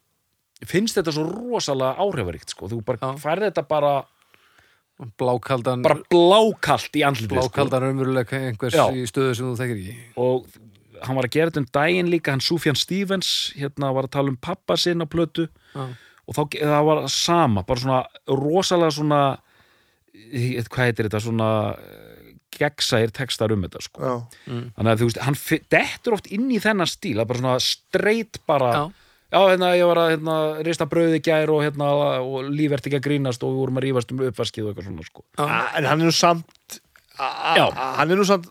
[0.64, 2.68] finnst þetta svo rosalega áhrifaríkt sko.
[2.72, 3.94] þú bara færði þetta bara
[5.18, 7.48] Blákaldan bara blákalt í andlitið sko.
[7.50, 8.84] Blákaldan raunveruleika einhvers Já.
[8.94, 10.46] í stöðu sem þú þekkir ekki og
[11.04, 14.30] hann var að gera þetta um daginn líka hann Sufjan Stevens hérna var að tala
[14.30, 15.88] um pappa sinn á plötu Já.
[16.24, 19.20] Og þá það var sama bara svona rosalega svona
[20.14, 24.02] hvað heitir þetta svona eh, gegnsæir textar um þetta sko.
[24.04, 24.12] Já,
[24.76, 25.38] þannig að þú veist, hann
[25.74, 28.84] dettur oft inn í þennan stíl, er bara svona straight bara, Já.
[29.34, 30.36] já, hérna ég var að hérna,
[30.68, 31.88] rista brauði gær og hérna
[32.22, 34.88] og líf ert ekki að grínast og við vorum að rífast um uppvaskið og eitthvað
[34.92, 35.24] svona sko.
[35.42, 36.78] A- en hann er nú samt
[37.18, 37.66] Já.
[37.74, 38.46] hann er nú samt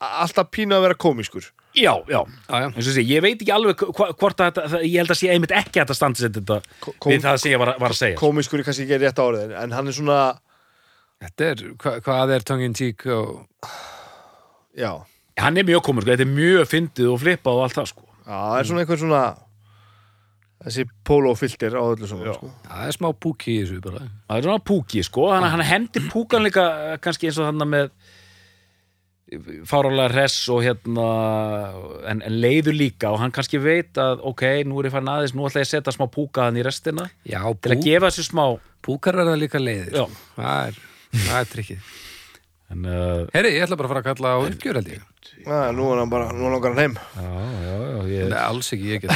[0.00, 1.46] alltaf pínu að vera komískur.
[1.76, 2.82] Já, já, Já, já.
[2.82, 5.84] sé, ég veit ekki alveg hvort að þetta, ég held að sé einmitt ekki að
[5.86, 8.16] þetta standi sér þetta Ko- kom- við það sem ég var, var að segja.
[8.16, 10.20] komískur er kannski ekki rétt árið en hann er svona,
[11.20, 13.46] Þetta er, hva, hvað er tongue in cheek og
[14.76, 14.90] já.
[15.40, 18.04] Hann er mjög komur, sko, þetta er mjög fyndið og flippað og allt það sko.
[18.26, 19.22] Já, það er svona einhver svona
[20.66, 22.50] þessi pólófilter á öllu svona sko.
[22.66, 24.00] það er smá púki í þessu bara.
[24.28, 27.68] Það er svona púki sko, hann, hann hendir púkan líka eh, kannski eins og þannig
[27.74, 27.90] með
[29.66, 31.06] fárálega hress og hérna
[32.06, 35.34] en, en leiður líka og hann kannski veit að ok, nú er ég farin aðeins,
[35.34, 38.28] nú ætla ég að setja smá púka hann í restina Já, til að gefa sér
[38.28, 38.44] smá.
[38.86, 39.96] Púkar verða líka leiðir.
[39.98, 40.04] Já.
[40.36, 40.76] Það er,
[41.16, 41.94] það er trikkið.
[42.66, 45.08] En, uh, Herri, ég ætla bara að fara að kalla á uppgjör held ég.
[45.42, 46.94] Já, nú er hann bara, nú er hann okkar heim.
[47.16, 47.32] Já,
[47.66, 49.14] já, já, ég, alls ekki, ég get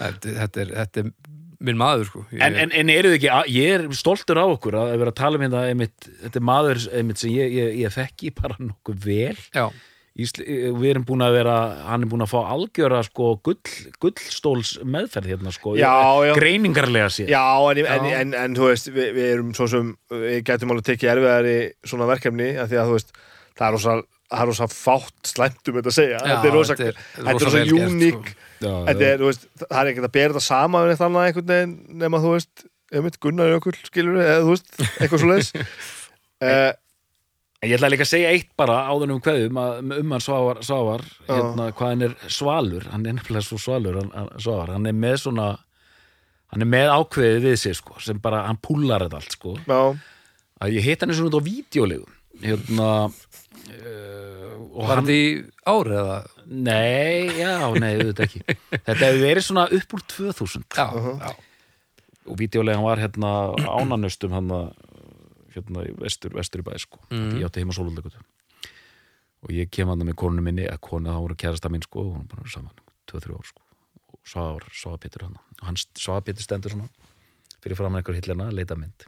[0.00, 1.12] þetta, þetta, er, þetta er
[1.60, 4.46] minn maður sko ég, En, en, en eru þið ekki, að- ég er stoltur á
[4.48, 7.78] okkur að vera að tala um hérna einmitt, þetta er maður einmitt sem ég, ég,
[7.84, 9.68] ég þekki bara nokkuð vel Já,
[10.20, 11.52] Ísl, við erum búin að vera,
[11.86, 13.60] hann er búin að fá algjöra sko gull,
[14.02, 15.92] gullstóls meðferð hérna sko, Já,
[16.26, 16.32] já.
[16.36, 18.16] greiningarlega sér Já, en, en, Já.
[18.24, 21.54] en, en þú veist, við, við erum svo sem við getum alveg tekið erfiðari
[21.86, 23.14] svona verkefni af því að þú veist,
[23.60, 23.94] það er rosa
[24.30, 26.18] það er rosa fátt slæmt um þetta að segja.
[26.20, 27.00] Já, þetta er rosa, þetta er-
[27.70, 28.34] gert, uník
[29.64, 31.74] það er ekkert að bera þetta sama við neitt annað einhvern veginn
[32.04, 32.66] nema þú veist,
[33.22, 34.70] Gunnar Jökull skilur eða þú veist,
[35.00, 36.70] eitthvað svo leiðis uh,
[37.60, 40.62] En Ég ætla líka að segja eitt bara áður um hverjum að um hann Svavar,
[40.64, 44.88] Svavar hérna, hvað hann er svalur hann er nefnilega svo svalur hann, hann, Svavar, hann
[44.88, 45.48] er með svona
[46.54, 49.52] hann er með ákveðið við sig sko, sem bara, hann púlar þetta allt sko.
[50.60, 52.08] Að ég hitt hann eins og út á vídeolegu
[52.40, 52.88] hérna
[53.70, 55.28] og var hann, þetta í
[55.72, 56.18] ári eða?
[56.50, 58.42] Nei, já, nei, auðvitað ekki.
[58.86, 61.30] Þetta hefur verið svona upp úr 2000 Já, já,
[62.30, 64.52] og vídeolegan var hérna ánanustum hann
[65.54, 67.00] hérna í vestur, vestur í bæ sko.
[67.10, 67.40] Mm.
[67.40, 68.20] ég átti heima sólullegutu
[69.40, 72.18] og ég kem hann með konu minni að konu þá voru kærasta minn sko, og
[72.18, 72.74] hún bara saman
[73.10, 73.62] 2-3 ár sko.
[74.12, 76.90] og Svavar, Svavar Pétur hann og hann Svavar Pétur stendur svona
[77.60, 79.06] fyrir fram einhver hillina, leita mynd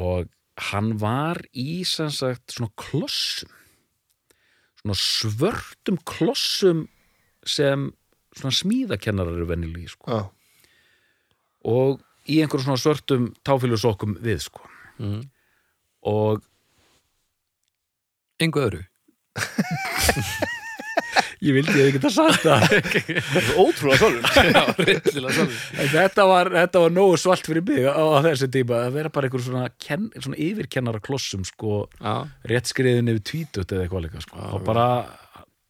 [0.00, 0.30] og
[0.70, 3.50] hann var í sem sagt svona klossum.
[4.80, 6.86] Svona svörtum klossum
[7.48, 7.90] sem
[8.36, 10.06] svona smíðakennarar eru venjulegi sko.
[10.12, 10.20] Já,
[11.70, 12.00] og
[12.30, 14.68] í einhverjum svona svörtum táfélusokkum við sko.
[15.00, 15.20] Mm.
[16.04, 16.42] og
[18.40, 18.80] Engu öðru
[21.40, 22.66] ég vildi ég geta sagt það.
[23.62, 25.52] Ótrúlega svolum
[25.94, 29.30] þetta var, þetta var nógu svalt fyrir mig á, á þessu tíma að vera bara
[29.30, 32.14] einhver svona, ken, svona yfirkennara klossum sko, Já,
[32.50, 34.40] rétt skriðin yfir tvítut eða eitthvað líka sko.
[34.50, 34.88] og bara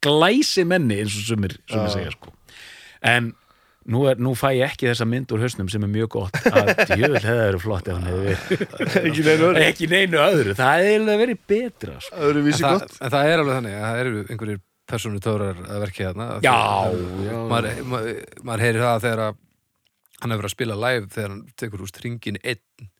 [0.03, 2.33] glæsi menni eins og sumir, sumir segja sko.
[3.07, 3.31] en
[3.87, 6.73] nú, er, nú fæ ég ekki þessa mynd úr hausnum sem er mjög gott að
[6.99, 9.05] jöfnvel hefði verið flott ef hann hefði verið.
[9.05, 9.63] Ekki neinu öðru.
[9.69, 12.19] Ekki neinu öðru, það hefði verið betra sko.
[12.27, 12.99] Öðru en vísi það, gott.
[12.99, 14.61] en það er alveg þannig að það eru einhverjir
[14.91, 16.55] persónu töfrar að verki þarna já,
[17.25, 19.39] já, maður, maður, maður heyrir það þegar að
[20.21, 22.91] hann hefur að spila live þegar hann tekur úr stringin einn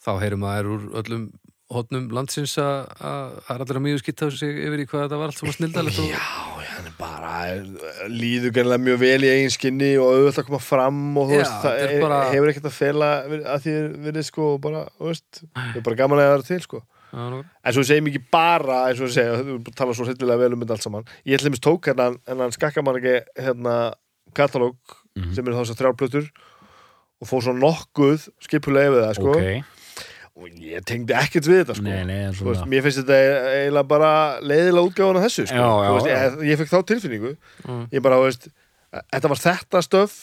[0.00, 1.30] þá heyrir maður úr öllum
[1.70, 5.18] hotnum landsins að að það er allir að mjög skitta sig yfir í hvað þetta
[5.20, 6.22] var allt svona snildalegt og Já,
[6.72, 7.34] hann er bara
[8.10, 11.54] líður gennilega mjög vel í eigin skinni og auðvitað að koma fram og þú veist,
[11.62, 13.10] það er bara- hefur ekkert að fela
[13.54, 13.76] að því
[14.08, 16.82] verið sko bara, þú veist, það er bara gaman að það er til sko.
[17.12, 20.62] En svo segjum ekki bara, eins og við segja, þú tala svo hryllilega vel um
[20.62, 21.10] þetta allt saman.
[21.26, 23.76] Ég ætlum að tók hérna, en hann skakka man ekki hérna
[24.36, 24.78] katalóg
[25.34, 26.30] sem er þá þess að þrjárplötur
[27.20, 29.36] og fór svo nokkuð skipulega yfir það, sko.
[29.36, 29.76] ok
[30.40, 31.84] Og ég tengdi ekkert við þetta, sko.
[31.84, 33.16] Nei, nei, veist, mér finnst þetta
[33.58, 35.58] eiginlega bara leiðilega útgáfan af þessu, sko.
[35.58, 37.32] Já, já, veist, ég, ég fekk þá tilfinningu.
[37.66, 37.82] Mm.
[37.92, 38.46] Ég bara, veist,
[39.12, 40.14] þetta var þetta stöf,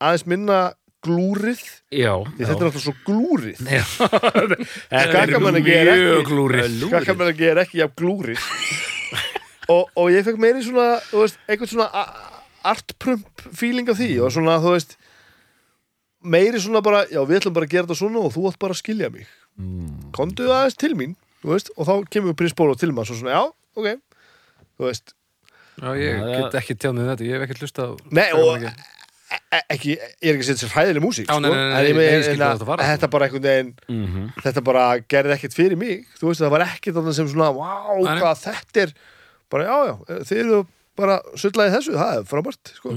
[0.00, 0.60] aðeins minna
[1.06, 1.60] glúrið,
[1.94, 3.60] já, því þetta er alltaf svo glúrið.
[3.66, 6.74] þetta Skakkamanningi er ekki- mjög glúrið.
[6.90, 8.42] Skakkamanningi er ekki jafn glúrið.
[9.70, 12.02] Og, og ég fekk meiri svona þú veist, einhvern svona
[12.66, 14.96] artprump feeling af því og svona þú veist
[16.26, 18.74] meiri svona bara, já við ætlum bara að gera þetta svona og þú ætlum bara
[18.74, 19.28] að skilja mig.
[19.60, 20.10] Mm.
[20.16, 23.38] komdu aðeins til mín, þú veist og þá kemur prins Bólo til maður svo svona,
[23.38, 23.42] já,
[23.78, 23.88] ok.
[24.80, 25.14] Þú veist,
[25.80, 28.66] Já, ég Já, get ekki tjánið þetta, ég hef ekki hlusta á Nei, og-
[29.70, 33.46] ekki, ég er ekki að setja sér hræðileg músík sko, hvað þetta þetta bara einhvern
[33.46, 34.26] veginn Mhm.
[34.42, 36.06] þetta bara gerði ekkert fyrir mig.
[36.18, 38.92] Þú veist, það var ekkert þarna sem svona wow, hvað þetta er.
[39.50, 40.60] Bara, já, já, þið eru
[40.96, 42.94] bara sullaði þessu, það er frábært sko.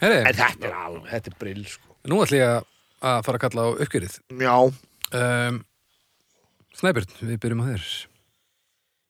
[0.00, 1.96] Herri, en þetta er alveg, þetta er brill sko.
[2.06, 2.66] nú ætlum ég að-
[3.02, 4.18] að fara að kalla á uppgjörið.
[4.40, 4.56] Já,
[5.48, 5.64] um,
[6.76, 7.84] Snæbjörn, við byrjum á þér.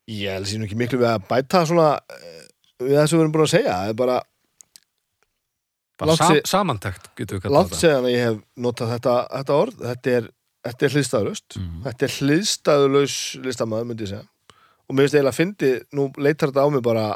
[0.07, 2.47] Ég held sér nú ekki miklu við að bæta svona eh,
[2.79, 3.73] við það sem við erum búin að segja.
[3.75, 4.23] Það er bara
[5.99, 9.55] Bara sam, samantækt getum við kallað langt þetta segjan að ég hef notað þetta, þetta
[9.63, 10.27] orð þetta er,
[10.67, 10.93] þetta er
[11.57, 11.83] Mhm.
[11.87, 13.17] þetta er hliðstæðurlaus
[13.47, 14.27] listamaður myndi ég segja
[14.89, 17.07] og mér finnst eiginlega að fyndi nú leitar þetta á mig bara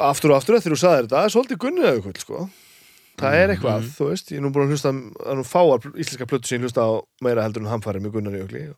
[0.00, 2.38] aftur og aftur þegar þú sagðir þetta, það er svolítið gunnið auðvitað sko.
[3.20, 3.90] það er eitthvað, Mhm.
[3.98, 6.60] þú veist ég er nú búin að hlusta, það er nú fáar íslenska plötu ég
[6.64, 8.74] hlusta á meira heldur en hamfæri með Gunnar Jökli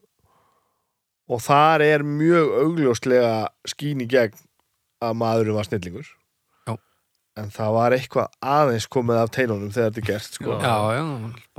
[1.30, 4.34] og þar er mjög augljóslega skín í gegn
[5.02, 6.06] að maðurinn var snillingur.
[7.40, 10.58] En það var eitthvað aðeins komið af teinunum þegar þetta er gert sko.
[10.60, 11.02] Já, já,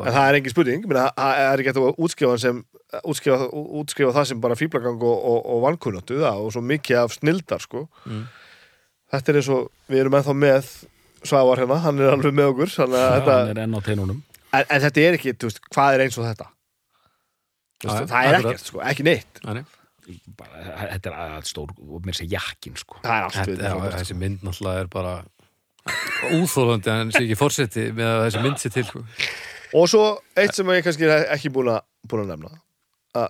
[0.03, 2.61] En það er engin spurning, það er ekki hægt að útskrifa, sem,
[3.01, 3.49] útskrifa,
[3.81, 7.63] útskrifa það sem bara fíblagang og, og, og vankunnáttu það og svo mikið af snildar
[7.65, 7.87] sko.
[8.05, 8.25] Mm.
[9.13, 10.73] Þetta er eins og við erum ennþá með
[11.23, 13.81] Svavar hérna, hann er alveg með okkur þannig að Já, þetta, hann er enn á
[13.85, 14.17] teinunum
[14.53, 16.49] en, en þetta er ekki, veist, hvað er eins og þetta?
[17.83, 20.17] Veist, já, það er ekkert, sko, ekki neitt Nei, nei.
[20.39, 24.43] bara, þetta er stór og mér sé jakkin sko Það er allt við þessi mynd
[24.43, 25.15] náttúrulega er bara
[26.33, 29.03] úþólandi en sé ekki fórseti með að þessi mynd sé til sko.
[29.79, 30.03] Og svo
[30.39, 32.61] eitt sem ég kannski er ekki búin að, búin að nefna.
[33.19, 33.29] Að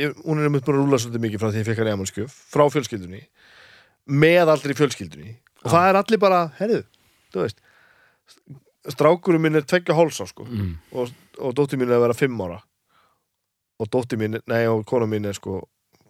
[0.00, 1.96] ég, hún er einmitt búin að rúla svolítið mikið frá því ég fekk hann í
[1.96, 3.22] amalskjöf frá fjölskyldunni
[4.08, 5.36] með aldrei fjölskyldunni.
[5.64, 6.82] Og það er allir bara, herðu,
[7.32, 7.62] þú veist
[8.92, 10.46] strákurinn minn er tveggja hálsa sko.
[10.48, 10.76] Mm.
[10.92, 11.10] og,
[11.42, 12.60] og dóttir mín er að vera fimm ára.
[13.78, 15.62] Og dóttir mín, nei og kona mín er sko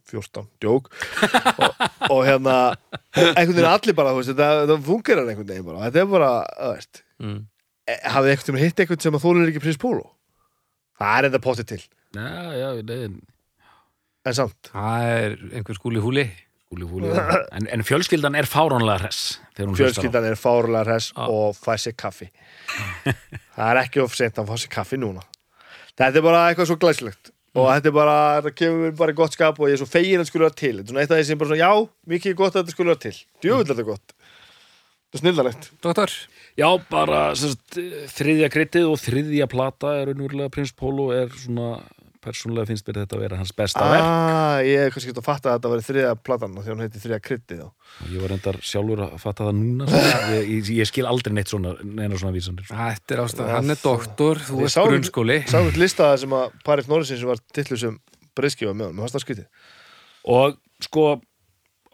[0.09, 0.89] 14, djók.
[1.65, 2.57] Og, og hérna
[3.15, 6.71] einhvern veginn allir bara, þú veist, þetta fungerar einhvern veginn bara, þetta er bara, þú
[6.75, 7.41] veist mm.
[7.95, 10.07] e- hafið einhvern veginn hitt einhvern sem að þólir ekki prins Pólo
[10.99, 11.81] það er enda pottið til.
[12.17, 12.29] Já,
[12.59, 12.99] já, nei,
[14.29, 16.27] en samt, Það er einhver skúli húli.
[16.69, 17.09] Fúli, fúli,
[17.57, 21.25] en, en fjölskyldan er fáránlega hress fjölskyldan er fárulega hress Já.
[21.25, 22.29] og fæ sér kaffi.
[23.57, 25.25] Það er ekki of sent að fá sér kaffi núna.
[25.97, 29.19] Þetta er bara eitthvað svo glæslegt og þetta er bara, þetta kemur mér bara í
[29.19, 30.75] gott skap og ég er svo fegin að þetta skulle vera til.
[30.79, 32.95] Þetta er svona eitt af því sem bara svona, já, mikið gott að þetta skulle
[32.95, 33.17] vera til.
[33.45, 34.15] Djöfull er þetta gott.
[35.09, 36.15] Þetta er snillalegt Doktor,
[36.59, 37.79] Já, bara sérst,
[38.19, 41.79] þriðja kryttið og þriðja plata er unnverulega Prins Pólo er svona,
[42.25, 44.07] persónulega finnst mér þetta að vera hans besta verk.
[44.09, 47.03] ah, ég hef kannski gett að fatta að þetta var þriða platan þegar hún heiti
[47.05, 47.69] þriða þá
[48.13, 50.19] Ég var reyndar sjálfur að fatta það núna, sko.
[50.37, 52.67] ég, ég, ég skil aldrei neitt svona, neina svona vísanir.
[52.71, 56.59] þetta er ástæð Hann er doktor, þú Ég sá- grunnskóli sá eitt listaða sem að
[56.67, 57.97] Paris Norrisins var tillu sem
[58.39, 59.49] breyðskifa með hann, mér fannst það skytið
[60.29, 61.05] Og sko,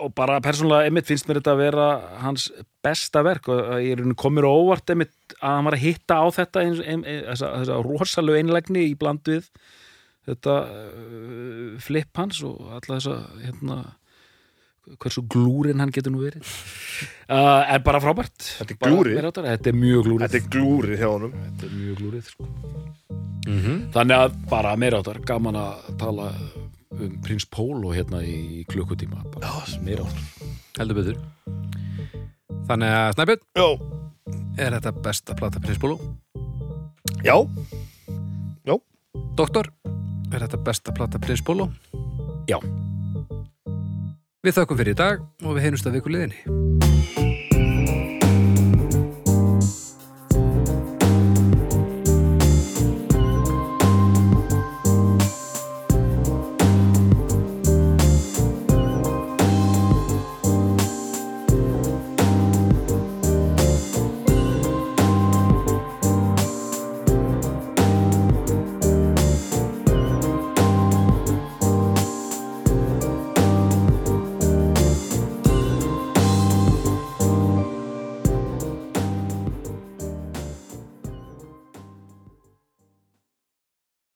[0.05, 1.85] og bara persónulega einmitt finnst mér þetta að vera
[2.25, 2.49] hans
[2.85, 6.19] besta verk og að ég er komur á óvart einmitt að hann var að hitta
[6.21, 9.47] á þetta eins, ein, ein, þessa, þessa rosalegu einlægni í bland við
[10.29, 13.77] þetta uh, flip hans og alla þessa hérna,
[15.01, 16.45] hversu glúrin hann getur nú verið.
[17.29, 18.37] Uh, en bara frábært.
[18.61, 19.21] Þetta er glúrið?
[19.39, 20.27] þetta er mjög glúrið.
[20.27, 21.37] Þetta er glúrið hjá honum.
[21.47, 22.49] Þetta er mjög glúrið sko.
[23.45, 26.31] mm þannig að bara meira áttar gaman að tala
[26.95, 29.25] um prins Pólo hérna í klukkutíma.
[29.35, 31.19] Bara meira áttar heldur betur.
[32.65, 33.67] Þannig að Snæbjörn, Já,
[34.65, 35.99] er þetta besta plata Prinsbólu?
[37.25, 37.37] já,
[39.35, 39.71] Doktor,
[40.31, 41.69] er þetta besta plata Prinsbólu?
[42.51, 42.59] Já.
[44.45, 47.24] Við þökkum fyrir í dag og við heyrumst að viku liðinni